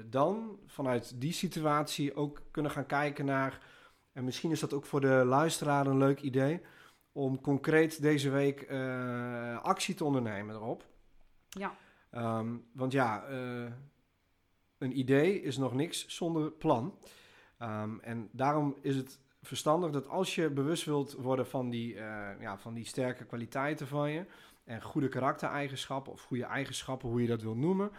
eh, 0.04 0.10
dan 0.10 0.58
vanuit 0.66 1.20
die 1.20 1.32
situatie 1.32 2.14
ook 2.14 2.42
kunnen 2.50 2.72
gaan 2.72 2.86
kijken 2.86 3.24
naar. 3.24 3.60
En 4.12 4.24
misschien 4.24 4.50
is 4.50 4.60
dat 4.60 4.72
ook 4.72 4.86
voor 4.86 5.00
de 5.00 5.24
luisteraar 5.24 5.86
een 5.86 5.98
leuk 5.98 6.20
idee. 6.20 6.60
Om 7.12 7.40
concreet 7.40 8.02
deze 8.02 8.30
week 8.30 8.70
actie 9.62 9.94
te 9.94 10.04
ondernemen 10.04 10.54
erop. 10.54 10.90
Ja. 11.58 11.74
Ehm, 12.10 12.56
want 12.72 12.92
ja, 12.92 13.24
eh, 13.24 13.72
een 14.78 14.98
idee 14.98 15.42
is 15.42 15.56
nog 15.56 15.72
niks 15.74 16.06
zonder 16.08 16.50
plan. 16.50 16.98
Ehm, 17.58 17.98
en 17.98 18.28
daarom 18.32 18.76
is 18.80 18.96
het 18.96 19.20
verstandig 19.42 19.90
dat 19.90 20.08
als 20.08 20.34
je 20.34 20.50
bewust 20.50 20.84
wilt 20.84 21.12
worden 21.12 21.46
van 21.46 21.70
die, 21.70 21.94
eh, 21.98 22.40
ja, 22.40 22.58
van 22.58 22.74
die 22.74 22.84
sterke 22.84 23.24
kwaliteiten 23.24 23.86
van 23.86 24.10
je 24.10 24.26
en 24.64 24.82
goede 24.82 25.08
karaktereigenschappen 25.08 26.12
of 26.12 26.22
goede 26.22 26.44
eigenschappen, 26.44 27.08
hoe 27.08 27.20
je 27.22 27.26
dat 27.28 27.42
wil 27.42 27.56
noemen, 27.56 27.90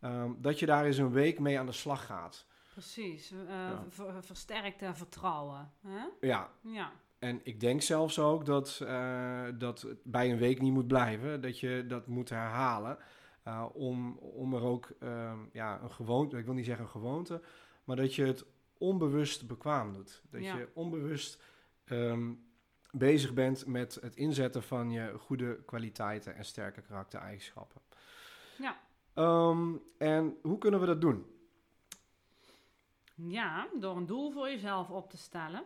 ehm, 0.00 0.32
dat 0.38 0.58
je 0.58 0.66
daar 0.66 0.84
eens 0.84 0.98
een 0.98 1.12
week 1.12 1.38
mee 1.38 1.58
aan 1.58 1.66
de 1.66 1.72
slag 1.72 2.06
gaat. 2.06 2.46
Precies, 2.72 3.30
eh 3.30 3.38
Ja. 3.48 3.84
ver- 3.88 4.94
vertrouwen. 4.94 5.72
Hè? 5.86 6.04
Ja, 6.20 6.50
Ja, 6.60 6.92
en 7.24 7.40
ik 7.42 7.60
denk 7.60 7.82
zelfs 7.82 8.18
ook 8.18 8.44
dat, 8.44 8.80
eh, 8.86 9.44
dat 9.58 9.80
het 9.82 9.98
bij 10.02 10.30
een 10.30 10.38
week 10.38 10.60
niet 10.60 10.72
moet 10.72 10.86
blijven, 10.86 11.40
dat 11.40 11.60
je 11.60 11.84
dat 11.86 12.06
moet 12.06 12.28
herhalen. 12.28 12.98
eh, 13.42 13.64
om, 13.72 14.16
om 14.18 14.54
er 14.54 14.62
ook 14.62 14.88
ehm, 15.00 15.38
ja, 15.52 15.80
een 15.82 15.90
gewoonte, 15.90 16.38
ik 16.38 16.44
wil 16.44 16.54
niet 16.54 16.64
zeggen 16.64 16.84
een 16.84 16.90
gewoonte, 16.90 17.40
maar 17.84 17.96
dat 17.96 18.14
je 18.14 18.24
het 18.24 18.44
onbewust 18.78 19.46
bekwaam 19.46 19.92
doet. 19.92 20.22
Dat 20.30 20.42
Ja. 20.42 20.56
je 20.56 20.68
onbewust 20.74 21.42
ehm, 21.84 22.32
bezig 22.90 23.32
bent 23.34 23.66
met 23.66 23.98
het 24.00 24.16
inzetten 24.16 24.62
van 24.62 24.90
je 24.90 25.14
goede 25.18 25.62
kwaliteiten 25.66 26.34
en 26.36 26.44
sterke 26.44 26.80
karaktereigenschappen. 26.82 27.80
Ja. 28.58 28.76
Ehm, 29.14 29.72
en 29.98 30.36
hoe 30.42 30.58
kunnen 30.58 30.80
we 30.80 30.86
dat 30.86 31.00
doen? 31.00 31.26
ja, 33.14 33.68
door 33.80 33.96
een 33.96 34.06
doel 34.06 34.30
voor 34.30 34.48
jezelf 34.48 34.90
op 34.90 35.10
te 35.10 35.16
stellen. 35.16 35.62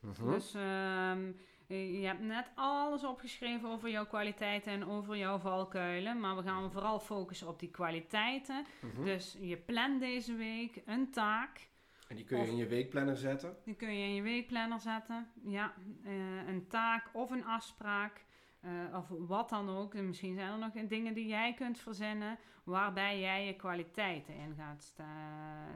Mhm. 0.00 0.30
Dus 0.30 0.54
ehm, 0.54 1.32
je 1.66 2.06
hebt 2.06 2.20
net 2.20 2.50
alles 2.54 3.04
opgeschreven 3.04 3.68
over 3.68 3.90
jouw 3.90 4.06
kwaliteiten 4.06 4.72
en 4.72 4.84
over 4.86 5.16
jouw 5.16 5.38
valkuilen. 5.38 6.20
Maar 6.20 6.36
we 6.36 6.42
gaan 6.42 6.72
vooral 6.72 7.00
focussen 7.00 7.48
op 7.48 7.58
die 7.58 7.70
kwaliteiten. 7.70 8.64
Mhm. 8.80 9.04
Dus 9.04 9.36
je 9.40 9.56
plant 9.56 10.00
deze 10.00 10.34
week 10.34 10.82
een 10.86 11.10
taak. 11.10 11.68
En 12.08 12.16
die 12.16 12.24
kun 12.24 12.36
je 12.36 12.42
of- 12.42 12.48
in 12.48 12.56
je 12.56 12.66
weekplanner 12.66 13.16
zetten. 13.16 13.56
Die 13.64 13.74
kun 13.74 13.94
je 13.98 14.02
in 14.06 14.14
je 14.14 14.22
weekplanner 14.22 14.80
zetten. 14.80 15.28
Ja, 15.44 15.72
eh, 16.04 16.46
een 16.48 16.66
taak 16.68 17.10
of 17.12 17.30
een 17.30 17.44
afspraak. 17.44 18.24
eh, 18.60 18.96
of 18.96 19.08
wat 19.08 19.48
dan 19.48 19.68
ook. 19.68 19.94
En 19.94 20.06
misschien 20.06 20.34
zijn 20.34 20.52
er 20.52 20.58
nog 20.58 20.72
dingen 20.88 21.14
die 21.14 21.26
jij 21.26 21.54
kunt 21.54 21.78
verzinnen. 21.78 22.38
Waarbij 22.64 23.20
jij 23.20 23.46
je 23.46 23.54
kwaliteiten 23.56 24.34
in 24.34 24.54
gaat 24.58 24.94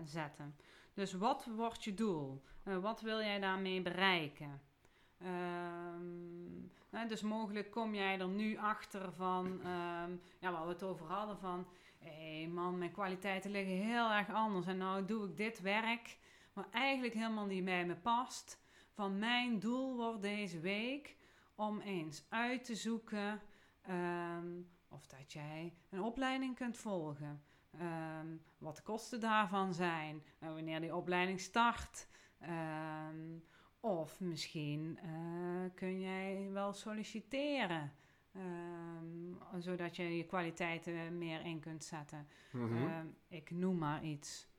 zetten. 0.05 0.57
Dus 0.95 1.13
wat 1.13 1.47
wordt 1.57 1.85
je 1.85 1.95
doel? 1.95 2.43
Eh, 2.63 2.79
wat 2.79 3.01
wil 3.01 3.19
jij 3.19 3.41
daarmee 3.41 3.83
bereiken? 3.83 4.63
Ehm, 5.19 7.09
dus 7.09 7.23
mogelijk 7.23 7.71
kom 7.71 7.95
jij 7.95 8.21
er 8.21 8.29
nu 8.29 8.57
achter 8.57 9.13
van, 9.13 9.61
ehm, 9.61 10.11
ja, 10.39 10.53
waar 10.53 10.67
we 10.67 10.73
het 10.73 10.83
over 10.83 11.07
hadden 11.07 11.39
van, 11.39 11.67
hé 11.99 12.47
man, 12.47 12.79
mijn 12.79 12.93
kwaliteiten 12.93 13.51
liggen 13.51 13.75
heel 13.75 14.11
erg 14.11 14.31
anders 14.33 14.67
en 14.67 14.77
nou 14.77 15.05
doe 15.05 15.29
ik 15.29 15.37
dit 15.37 15.61
werk, 15.61 16.19
maar 16.53 16.67
eigenlijk 16.71 17.15
helemaal 17.15 17.47
niet 17.47 17.65
bij 17.65 17.87
me 17.87 17.97
past. 17.97 18.63
Van 18.91 19.19
mijn 19.19 19.59
doel 19.59 19.97
wordt 19.97 20.23
deze 20.23 20.61
week 20.61 21.17
om 21.55 21.81
eens 21.81 22.27
uit 22.29 22.65
te 22.65 22.75
zoeken 22.75 23.41
ehm, 23.83 24.61
of 24.89 25.07
dat 25.07 25.33
jij 25.33 25.75
een 25.91 26.03
opleiding 26.03 26.55
kunt 26.57 26.77
volgen. 26.77 27.43
Ehm, 27.79 28.27
wat 28.59 28.77
de 28.77 28.83
kosten 28.83 29.21
daarvan 29.21 29.75
zijn, 29.75 30.23
en 30.39 30.55
wanneer 30.55 30.81
die 30.81 30.95
opleiding 30.95 31.41
start. 31.41 32.09
Ehm, 32.41 33.39
of 33.81 34.21
misschien 34.21 34.99
eh, 35.03 35.11
kun 35.75 36.01
jij 36.01 36.49
wel 36.53 36.73
solliciteren, 36.73 37.93
ehm, 38.33 39.61
zodat 39.61 39.97
je 39.97 40.17
je 40.17 40.25
kwaliteiten 40.25 41.19
meer 41.19 41.45
in 41.45 41.61
kunt 41.61 41.85
zetten. 41.85 42.29
Mhm. 42.53 43.07
Ik 43.29 43.51
noem 43.51 43.79
maar 43.79 44.05
iets. 44.05 44.53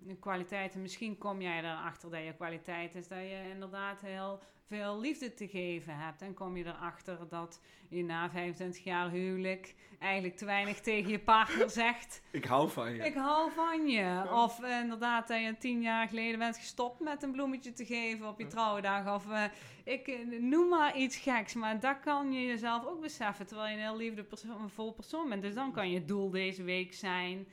De 0.00 0.16
kwaliteiten, 0.20 0.82
misschien 0.82 1.18
kom 1.18 1.40
jij 1.40 1.58
erachter 1.58 2.10
dat 2.10 2.24
je 2.24 2.34
kwaliteit 2.34 2.94
is 2.94 3.08
dat 3.08 3.18
je 3.18 3.48
inderdaad 3.52 4.00
heel 4.00 4.42
veel 4.66 5.00
liefde 5.00 5.34
te 5.34 5.48
geven 5.48 5.96
hebt. 5.96 6.22
En 6.22 6.34
kom 6.34 6.56
je 6.56 6.64
erachter 6.66 7.18
dat 7.28 7.60
je 7.88 8.04
na 8.04 8.30
25 8.30 8.84
jaar 8.84 9.10
huwelijk 9.10 9.74
eigenlijk 9.98 10.36
te 10.36 10.44
weinig 10.44 10.80
tegen 10.80 11.10
je 11.10 11.18
partner 11.18 11.70
zegt. 11.82 12.22
ik 12.30 12.44
hou 12.44 12.70
van 12.70 12.94
je. 12.94 13.04
Ik 13.04 13.14
hou 13.14 13.50
van 13.52 13.86
je. 13.88 14.22
Of 14.32 14.62
eh, 14.62 14.80
inderdaad 14.80 15.28
dat 15.28 15.40
je 15.40 15.56
tien 15.58 15.82
jaar 15.82 16.08
geleden 16.08 16.38
bent 16.38 16.56
gestopt 16.56 17.00
met 17.00 17.22
een 17.22 17.32
bloemetje 17.32 17.72
te 17.72 17.84
geven 17.84 18.28
op 18.28 18.38
je 18.38 18.44
Ja. 18.44 18.50
trouwdag. 18.50 19.14
Of 19.14 19.30
eh, 19.30 19.44
ik 19.84 20.06
eh, 20.08 20.40
noem 20.40 20.68
maar 20.68 20.96
iets 20.96 21.16
geks. 21.16 21.54
Maar 21.54 21.80
dat 21.80 22.00
kan 22.00 22.32
je 22.32 22.46
jezelf 22.46 22.86
ook 22.86 23.00
beseffen 23.00 23.46
terwijl 23.46 23.68
je 23.68 23.74
een 23.74 23.80
heel 23.82 23.96
liefdevol 23.96 24.92
persoon 24.92 25.28
bent. 25.28 25.42
Dus 25.42 25.54
dan 25.54 25.72
kan 25.72 25.90
je 25.90 26.04
doel 26.04 26.30
deze 26.30 26.62
week 26.62 26.94
zijn 26.94 27.46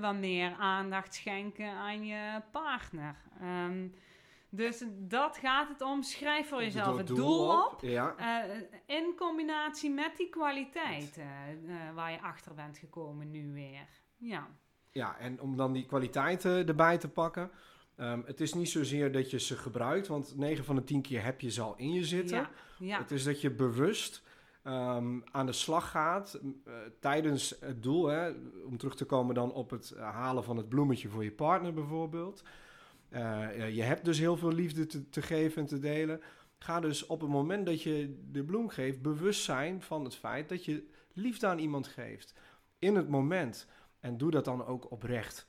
wat 0.00 0.14
meer 0.14 0.52
aandacht 0.58 1.14
schenken 1.14 1.70
aan 1.70 2.06
je 2.06 2.40
partner. 2.50 3.14
Ehm, 3.40 3.86
dus 4.50 4.84
dat 4.98 5.36
gaat 5.36 5.68
het 5.68 5.80
om. 5.82 6.02
Schrijf 6.02 6.48
voor 6.48 6.62
jezelf 6.62 6.96
het 6.96 7.06
doel 7.06 7.64
op. 7.66 7.80
Ja. 7.80 8.14
Eh, 8.16 8.96
in 8.96 9.14
combinatie 9.16 9.90
met 9.90 10.16
die 10.16 10.28
kwaliteiten 10.28 11.22
eh, 11.68 11.94
waar 11.94 12.10
je 12.12 12.20
achter 12.22 12.54
bent 12.54 12.78
gekomen 12.78 13.30
nu 13.30 13.52
weer. 13.52 13.88
Ja, 14.16 14.48
Ja, 14.92 15.18
en 15.18 15.40
om 15.40 15.56
dan 15.56 15.72
die 15.72 15.86
kwaliteiten 15.86 16.66
erbij 16.66 16.98
te 16.98 17.08
pakken. 17.08 17.50
ehm, 17.96 18.20
het 18.24 18.40
is 18.40 18.54
niet 18.54 18.68
zozeer 18.68 19.12
dat 19.12 19.30
je 19.30 19.38
ze 19.40 19.56
gebruikt, 19.56 20.06
want 20.06 20.36
9 20.36 20.64
van 20.64 20.74
de 20.76 20.84
10 20.84 21.02
keer 21.02 21.24
heb 21.24 21.40
je 21.40 21.50
ze 21.50 21.62
al 21.62 21.74
in 21.76 21.92
je 21.92 22.04
zitten. 22.04 22.36
ja, 22.38 22.50
ja. 22.78 22.98
Het 22.98 23.10
is 23.10 23.24
dat 23.24 23.40
je 23.40 23.50
bewust 23.50 24.22
ehm, 24.62 25.20
aan 25.30 25.46
de 25.46 25.52
slag 25.52 25.90
gaat 25.90 26.40
eh, 26.64 26.72
tijdens 27.00 27.56
het 27.60 27.82
doel. 27.82 28.06
Hè, 28.06 28.30
om 28.66 28.76
terug 28.76 28.96
te 28.96 29.04
komen 29.04 29.34
dan 29.34 29.52
op 29.52 29.70
het 29.70 29.94
halen 29.96 30.44
van 30.44 30.56
het 30.56 30.68
bloemetje 30.68 31.08
voor 31.08 31.24
je 31.24 31.32
partner 31.32 31.74
bijvoorbeeld. 31.74 32.42
Eh, 33.08 33.74
je 33.74 33.82
hebt 33.82 34.04
dus 34.04 34.18
heel 34.18 34.36
veel 34.36 34.52
liefde 34.52 34.86
te, 34.86 35.08
te 35.08 35.22
geven 35.22 35.62
en 35.62 35.68
te 35.68 35.78
delen. 35.78 36.20
Ga 36.58 36.80
dus 36.80 37.06
op 37.06 37.20
het 37.20 37.30
moment 37.30 37.66
dat 37.66 37.82
je 37.82 38.22
de 38.30 38.44
bloem 38.44 38.68
geeft 38.68 39.02
bewust 39.02 39.42
zijn 39.42 39.82
van 39.82 40.04
het 40.04 40.14
feit 40.14 40.48
dat 40.48 40.64
je 40.64 40.86
liefde 41.12 41.46
aan 41.46 41.58
iemand 41.58 41.86
geeft. 41.86 42.34
In 42.78 42.94
het 42.94 43.08
moment. 43.08 43.66
En 44.00 44.18
doe 44.18 44.30
dat 44.30 44.44
dan 44.44 44.66
ook 44.66 44.90
oprecht. 44.90 45.46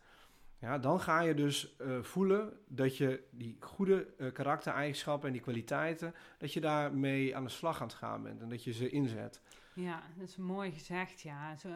Ja, 0.59 0.77
dan 0.77 0.99
ga 0.99 1.19
je 1.21 1.33
dus 1.33 1.75
eh, 1.77 2.01
voelen 2.01 2.53
dat 2.67 2.97
je 2.97 3.23
die 3.31 3.57
goede 3.59 4.07
eh, 4.17 4.31
karaktereigenschappen 4.31 5.27
en 5.27 5.33
die 5.33 5.41
kwaliteiten, 5.41 6.13
dat 6.37 6.53
je 6.53 6.59
daarmee 6.61 7.35
aan 7.35 7.43
de 7.43 7.49
slag 7.49 7.81
aan 7.81 7.87
het 7.87 7.95
gaan 7.95 8.23
bent 8.23 8.41
en 8.41 8.49
dat 8.49 8.63
je 8.63 8.73
ze 8.73 8.89
inzet. 8.89 9.41
ja, 9.73 10.03
dat 10.17 10.27
is 10.27 10.37
mooi 10.37 10.71
gezegd, 10.71 11.21
ja. 11.21 11.55
Zo, 11.55 11.67
eh, 11.67 11.75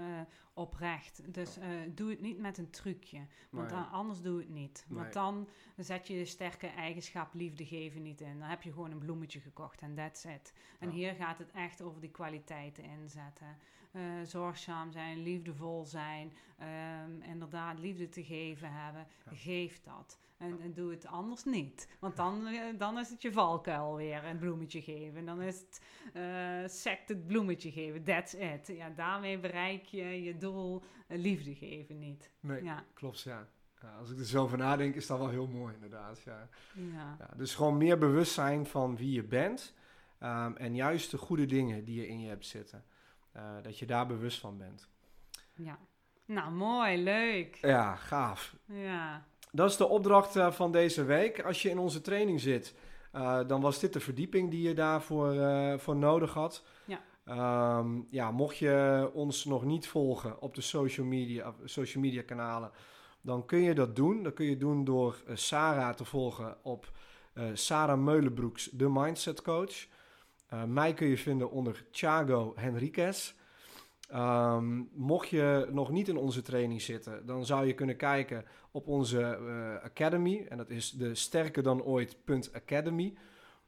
oprecht. 0.54 1.34
Dus 1.34 1.58
doe 1.88 2.10
het 2.10 2.22
niet 2.22 2.40
met 2.40 2.58
een 2.58 2.70
trucje. 2.70 3.20
Want 3.50 3.70
Nee. 3.72 3.80
dan- 3.80 3.90
anders 3.92 4.22
doe 4.22 4.40
het 4.40 4.50
niet. 4.50 4.86
Nee. 4.88 5.00
Want 5.00 5.14
dan 5.14 5.48
zet 5.78 6.08
je 6.08 6.14
de 6.18 6.26
sterke 6.26 6.68
eigenschap 6.68 7.34
liefde 7.34 7.66
geven 7.66 8.02
niet 8.02 8.22
in. 8.22 8.40
Dan 8.40 8.48
heb 8.50 8.62
je 8.62 8.72
gewoon 8.72 8.92
een 8.92 9.00
bloemetje 9.00 9.40
gekocht 9.40 9.82
en 9.82 9.96
that's 9.96 10.26
it. 10.26 10.54
En 10.80 10.88
Ja. 10.90 10.94
hier 10.96 11.14
gaat 11.14 11.38
het 11.38 11.52
echt 11.52 11.82
over 11.82 12.02
die 12.02 12.12
kwaliteiten 12.12 12.84
inzetten. 12.84 13.58
Eh, 13.94 14.02
zorgzaam 14.24 14.92
zijn, 14.92 15.24
liefdevol 15.24 15.86
zijn, 15.86 16.34
ehm, 16.58 17.22
inderdaad 17.32 17.80
liefde 17.80 18.10
te 18.10 18.24
geven 18.24 18.72
hebben. 18.72 19.08
Ja. 19.26 19.32
Geef 19.36 19.82
dat. 19.82 20.20
En, 20.38 20.60
en 20.62 20.74
doe 20.74 20.92
het 20.92 21.06
anders 21.06 21.44
niet. 21.44 21.88
Want 22.00 22.16
dan, 22.16 22.48
eh, 22.48 22.62
dan 22.78 23.00
is 23.00 23.10
het 23.10 23.22
je 23.22 23.32
valkuil 23.32 23.96
weer, 23.96 24.26
een 24.26 24.38
bloemetje 24.38 24.82
geven. 24.82 25.26
Dan 25.26 25.42
is 25.42 25.60
het 25.60 25.82
eh 26.14 26.68
sect 26.68 27.10
het 27.10 27.28
bloemetje 27.28 27.72
geven, 27.72 28.04
that's 28.04 28.34
it. 28.34 28.68
Ja, 28.68 28.90
daarmee 28.90 29.40
bereik 29.40 29.86
je 29.86 30.24
je 30.24 30.38
doel, 30.38 30.84
liefde 31.08 31.56
geven 31.56 32.00
niet. 32.00 32.32
Nee, 32.40 32.64
Ja, 32.64 32.84
klopt, 32.94 33.22
ja. 33.22 33.48
ja. 33.82 33.96
Als 33.96 34.12
ik 34.12 34.20
er 34.20 34.26
zo 34.26 34.44
over 34.44 34.58
nadenk, 34.58 34.96
is 34.96 35.08
dat 35.08 35.18
wel 35.18 35.30
heel 35.30 35.48
mooi 35.48 35.74
inderdaad, 35.74 36.22
ja. 36.22 36.50
ja. 36.74 37.16
ja 37.20 37.30
dus 37.38 37.56
gewoon 37.56 37.78
meer 37.78 37.98
bewustzijn 37.98 38.66
van 38.66 38.96
wie 38.96 39.12
je 39.12 39.24
bent. 39.24 39.74
Ehm, 40.20 40.56
en 40.56 40.76
juist 40.76 41.12
de 41.12 41.18
goede 41.18 41.46
dingen 41.46 41.84
die 41.84 41.96
je 41.96 42.08
in 42.08 42.20
je 42.20 42.28
hebt 42.28 42.46
zitten. 42.46 42.84
Eh, 43.34 43.44
dat 43.62 43.80
je 43.80 43.86
daar 43.86 44.08
bewust 44.08 44.40
van 44.40 44.58
bent. 44.58 44.88
Ja. 45.56 45.78
Nou, 46.26 46.52
mooi, 46.52 47.04
leuk. 47.04 47.58
Ja, 47.62 47.96
gaaf. 47.96 48.56
Ja. 48.66 49.26
Dat 49.52 49.70
is 49.70 49.78
de 49.78 49.88
opdracht 49.88 50.36
eh, 50.36 50.52
van 50.52 50.72
deze 50.72 51.04
week. 51.04 51.42
Als 51.42 51.62
je 51.62 51.70
in 51.70 51.78
onze 51.78 52.02
training 52.02 52.40
zit, 52.40 52.76
eh, 53.12 53.40
dan 53.48 53.62
was 53.62 53.80
dit 53.80 53.94
de 53.94 54.00
verdieping 54.00 54.52
die 54.52 54.68
je 54.68 54.74
daarvoor 54.74 55.36
voor 55.80 55.96
nodig 55.96 56.34
had. 56.34 56.64
Ja. 56.86 57.00
Ehm, 57.26 58.02
ja, 58.10 58.32
mocht 58.32 58.58
je 58.58 59.10
ons 59.14 59.46
nog 59.46 59.64
niet 59.64 59.88
volgen 59.88 60.42
op 60.42 60.56
de 60.56 60.62
social 60.62 61.06
media, 61.06 61.54
social 61.64 62.04
media 62.04 62.22
kanalen, 62.22 62.72
dan 63.22 63.46
kun 63.46 63.60
je 63.60 63.74
dat 63.74 63.96
doen. 63.96 64.24
Dat 64.24 64.34
kun 64.34 64.46
je 64.46 64.58
doen 64.58 64.84
door 64.84 65.24
Sarah 65.34 65.94
te 65.94 66.06
volgen 66.06 66.58
op 66.64 66.92
Sarah 67.54 68.00
Meulenbroeks, 68.00 68.70
de 68.72 68.90
Mindset 68.90 69.42
Coach. 69.42 69.88
Eh, 70.54 70.64
mij 70.64 70.94
kun 70.94 71.08
je 71.08 71.18
vinden 71.18 71.52
onder 71.52 71.86
Thiago 71.92 72.54
Henriquez. 72.56 73.34
Ehm, 74.10 74.82
mocht 74.94 75.30
je 75.30 75.68
nog 75.72 75.90
niet 75.90 76.08
in 76.08 76.18
onze 76.18 76.42
training 76.42 76.82
zitten, 76.82 77.26
dan 77.26 77.46
zou 77.46 77.68
je 77.68 77.74
kunnen 77.74 77.96
kijken 77.96 78.46
op 78.72 78.88
onze 78.88 79.22
eh, 79.22 79.84
academy. 79.84 80.46
En 80.50 80.58
dat 80.58 80.70
is 80.70 80.92
de 80.92 81.16
sterker 81.16 81.64
dan 81.64 81.84
ooit.academy. 81.84 83.14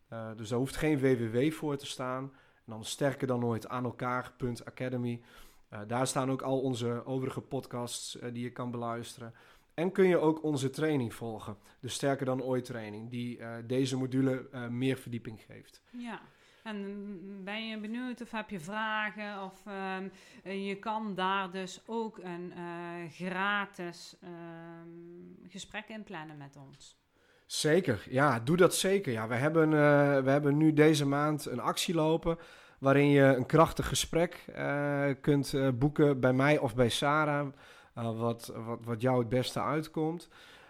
Eh, 0.08 0.30
dus 0.36 0.50
daar 0.50 0.60
hoeft 0.60 0.76
geen 0.76 1.00
www 1.00 1.52
voor 1.52 1.78
te 1.78 1.86
staan. 1.86 2.24
En 2.66 2.72
dan 2.72 2.84
sterker 2.84 3.28
dan 3.28 3.46
ooit 3.46 3.68
aan 3.68 3.84
elkaar.academy. 3.84 5.22
Eh 5.70 5.80
daar 5.88 6.08
staan 6.08 6.32
ook 6.32 6.42
al 6.42 6.62
onze 6.62 7.06
overige 7.06 7.42
podcasts 7.42 8.18
die 8.34 8.44
je 8.44 8.52
kan 8.52 8.72
beluisteren. 8.72 9.34
En 9.74 9.92
kun 9.92 10.08
je 10.08 10.18
ook 10.18 10.44
onze 10.44 10.70
training 10.70 11.14
volgen. 11.14 11.58
De 11.80 11.88
sterker 11.88 12.26
dan 12.26 12.42
ooit 12.42 12.66
training. 12.66 13.10
Die 13.10 13.40
deze 13.66 13.98
module 13.98 14.50
meer 14.70 14.98
verdieping 14.98 15.42
geeft. 15.48 15.82
Ja. 15.92 16.22
En 16.66 17.44
ben 17.44 17.68
je 17.68 17.80
benieuwd 17.80 18.22
of 18.22 18.32
heb 18.32 18.50
je 18.50 18.60
vragen? 18.60 19.44
Of 19.44 19.66
ehm, 19.66 20.08
eh, 20.44 20.68
je 20.68 20.76
kan 20.76 21.16
daar 21.16 21.52
dus 21.52 21.82
ook 21.86 22.18
een 22.18 22.54
eh, 22.56 23.12
gratis 23.12 24.16
ehm, 24.22 25.50
gesprek 25.50 25.88
in 25.88 26.04
plannen 26.04 26.38
met 26.38 26.56
ons. 26.56 26.98
Zeker, 27.46 28.06
ja, 28.10 28.40
doe 28.40 28.58
dat 28.58 28.76
zeker. 28.76 29.12
Ja, 29.12 29.28
we, 29.28 29.36
hebben, 29.36 29.74
eh, 29.74 30.24
we 30.24 30.30
hebben 30.30 30.58
nu 30.58 30.74
deze 30.74 31.06
maand 31.06 31.46
een 31.46 31.60
actie 31.60 31.96
lopen 31.96 32.38
waarin 32.80 33.10
je 33.10 33.24
een 33.24 33.46
krachtig 33.46 33.88
gesprek 33.88 34.46
eh, 34.54 35.10
kunt 35.22 35.54
boeken 35.80 36.20
bij 36.20 36.34
mij 36.34 36.58
of 36.58 36.76
bij 36.76 36.90
Sarah, 36.90 37.48
wat, 37.94 38.54
wat, 38.56 38.80
wat 38.84 39.02
jou 39.02 39.20
het 39.20 39.30
beste 39.30 39.62
uitkomt. 39.62 40.30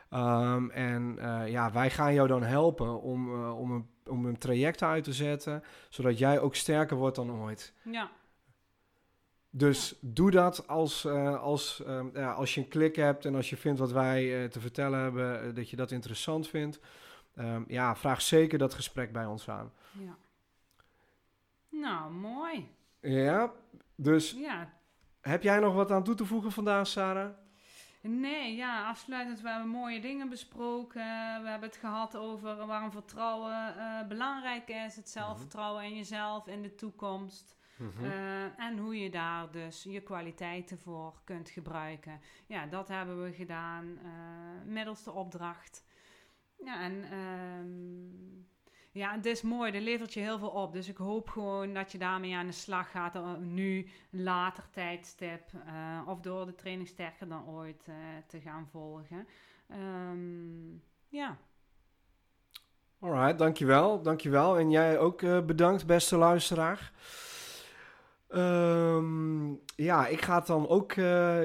Ehm, 0.10 0.70
en 0.70 1.18
ja, 1.46 1.72
wij 1.72 1.90
gaan 1.90 2.14
jou 2.14 2.28
dan 2.28 2.44
helpen 2.44 3.02
om, 3.02 3.46
om, 3.52 3.72
een, 3.72 3.90
om 4.10 4.26
een 4.26 4.38
traject 4.38 4.82
uit 4.82 5.04
te 5.04 5.14
zetten, 5.14 5.64
zodat 5.90 6.18
jij 6.18 6.40
ook 6.40 6.56
sterker 6.56 6.98
wordt 6.98 7.16
dan 7.16 7.32
ooit. 7.32 7.74
Ja, 7.84 8.12
Dus 9.50 9.96
doe 10.02 10.32
dat 10.32 10.68
als, 10.68 11.06
eh, 11.06 11.42
als, 11.42 11.84
ehm, 11.84 12.08
ja, 12.14 12.32
als 12.32 12.54
je 12.56 12.62
een 12.62 12.68
klik 12.68 12.96
hebt 12.96 13.26
en 13.26 13.36
als 13.36 13.50
je 13.50 13.58
vindt 13.58 13.80
wat 13.80 13.92
wij 13.92 14.44
eh, 14.44 14.50
te 14.50 14.60
vertellen 14.60 15.00
hebben, 15.00 15.42
eh, 15.42 15.56
dat 15.56 15.70
je 15.70 15.76
dat 15.76 15.92
interessant 15.92 16.48
vindt. 16.48 16.80
Ehm, 17.36 17.64
ja, 17.68 17.96
vraag 17.96 18.22
zeker 18.22 18.58
dat 18.58 18.74
gesprek 18.74 19.12
bij 19.12 19.26
ons 19.26 19.50
aan. 19.50 19.72
ja. 19.92 20.18
Nou, 21.70 22.12
mooi. 22.12 22.68
Ja, 23.00 23.52
dus 23.96 24.32
Ja, 24.32 24.74
heb 25.22 25.44
jij 25.44 25.60
nog 25.60 25.74
wat 25.74 25.92
aan 25.92 26.04
toe 26.04 26.16
te 26.16 26.26
voegen 26.26 26.52
vandaag, 26.52 26.88
Sarah? 26.88 27.30
Nee, 28.08 28.56
ja, 28.56 28.88
afsluitend. 28.88 29.42
We 29.42 29.50
hebben 29.50 29.70
mooie 29.70 30.02
dingen 30.02 30.30
besproken. 30.30 31.02
We 31.42 31.50
hebben 31.50 31.70
het 31.70 31.78
gehad 31.78 32.16
over 32.16 32.66
waarom 32.66 32.92
vertrouwen 32.92 33.78
eh, 33.78 34.08
belangrijk 34.08 34.70
is. 34.70 34.96
Het 34.96 35.10
zelfvertrouwen 35.10 35.84
in 35.84 35.96
jezelf 35.96 36.48
in 36.48 36.62
de 36.62 36.76
toekomst. 36.76 37.56
Mhm. 37.78 38.06
Eh, 38.06 38.60
en 38.60 38.78
hoe 38.78 39.00
je 39.00 39.10
daar 39.10 39.52
dus 39.52 39.84
je 39.84 40.02
kwaliteiten 40.02 40.80
voor 40.80 41.22
kunt 41.24 41.50
gebruiken. 41.50 42.22
Ja, 42.48 42.66
dat 42.66 42.88
hebben 42.88 43.24
we 43.24 43.34
gedaan 43.34 43.98
eh, 44.04 44.66
middels 44.66 45.04
de 45.04 45.12
opdracht. 45.12 45.84
Ja, 46.58 46.82
en 46.82 47.04
ehm, 47.04 48.55
ja, 48.96 49.12
het 49.16 49.26
is 49.26 49.42
mooi. 49.42 49.72
Dat 49.72 49.82
levert 49.82 50.14
je 50.14 50.20
heel 50.20 50.40
veel 50.40 50.50
op. 50.50 50.74
Dus 50.74 50.88
ik 50.90 50.98
hoop 50.98 51.30
gewoon 51.30 51.74
dat 51.74 51.92
je 51.92 51.98
daarmee 51.98 52.36
aan 52.36 52.46
de 52.46 52.52
slag 52.52 52.92
gaat. 52.92 53.16
eh, 53.16 53.34
Nu, 53.40 53.88
later 54.10 54.64
tijdstip. 54.72 55.42
eh, 55.66 56.02
of 56.08 56.20
door 56.20 56.46
de 56.46 56.56
training 56.56 56.88
sterker 56.88 57.28
dan 57.28 57.48
ooit 57.48 57.84
eh, 57.88 57.96
te 58.28 58.40
gaan 58.40 58.68
volgen. 58.72 59.28
Ehm, 59.70 60.72
ja. 61.08 61.38
Alright, 63.00 63.38
dankjewel, 63.38 64.02
dankjewel. 64.02 64.58
En 64.60 64.72
jij 64.72 65.00
ook 65.00 65.46
bedankt, 65.46 65.86
beste 65.86 66.18
luisteraar. 66.18 66.92
Ehm, 68.28 69.52
ja, 69.76 70.08
ik 70.08 70.22
ga 70.22 70.36
het 70.36 70.48
dan 70.48 70.68
ook 70.68 70.94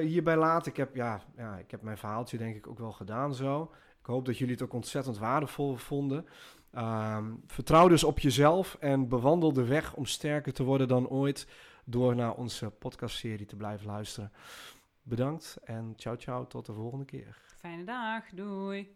hierbij 0.01 0.37
laten. 0.37 0.71
Ik 0.71 0.77
heb, 0.77 0.95
ja, 0.95 1.21
ja, 1.37 1.57
ik 1.57 1.71
heb 1.71 1.81
mijn 1.81 1.97
verhaaltje 1.97 2.37
denk 2.37 2.55
ik 2.55 2.67
ook 2.67 2.79
wel 2.79 2.91
gedaan 2.91 3.33
zo. 3.35 3.71
Ik 3.99 4.05
hoop 4.05 4.25
dat 4.25 4.37
jullie 4.37 4.53
het 4.53 4.63
ook 4.63 4.73
ontzettend 4.73 5.17
waardevol 5.17 5.75
vonden. 5.75 6.27
Ehm, 6.71 7.33
vertrouw 7.45 7.87
dus 7.87 8.03
op 8.03 8.19
jezelf 8.19 8.77
en 8.79 9.07
bewandel 9.07 9.53
de 9.53 9.65
weg 9.65 9.93
om 9.93 10.05
sterker 10.05 10.53
te 10.53 10.63
worden 10.63 10.87
dan 10.87 11.07
ooit 11.07 11.47
door 11.85 12.15
naar 12.15 12.33
onze 12.33 12.69
podcastserie 12.69 13.45
te 13.45 13.55
blijven 13.55 13.87
luisteren. 13.87 14.31
Bedankt 15.03 15.57
en 15.63 15.93
ciao 15.95 16.15
ciao 16.15 16.47
tot 16.47 16.65
de 16.65 16.73
volgende 16.73 17.05
keer. 17.05 17.37
Fijne 17.57 17.83
dag. 17.83 18.23
Doei. 18.29 18.95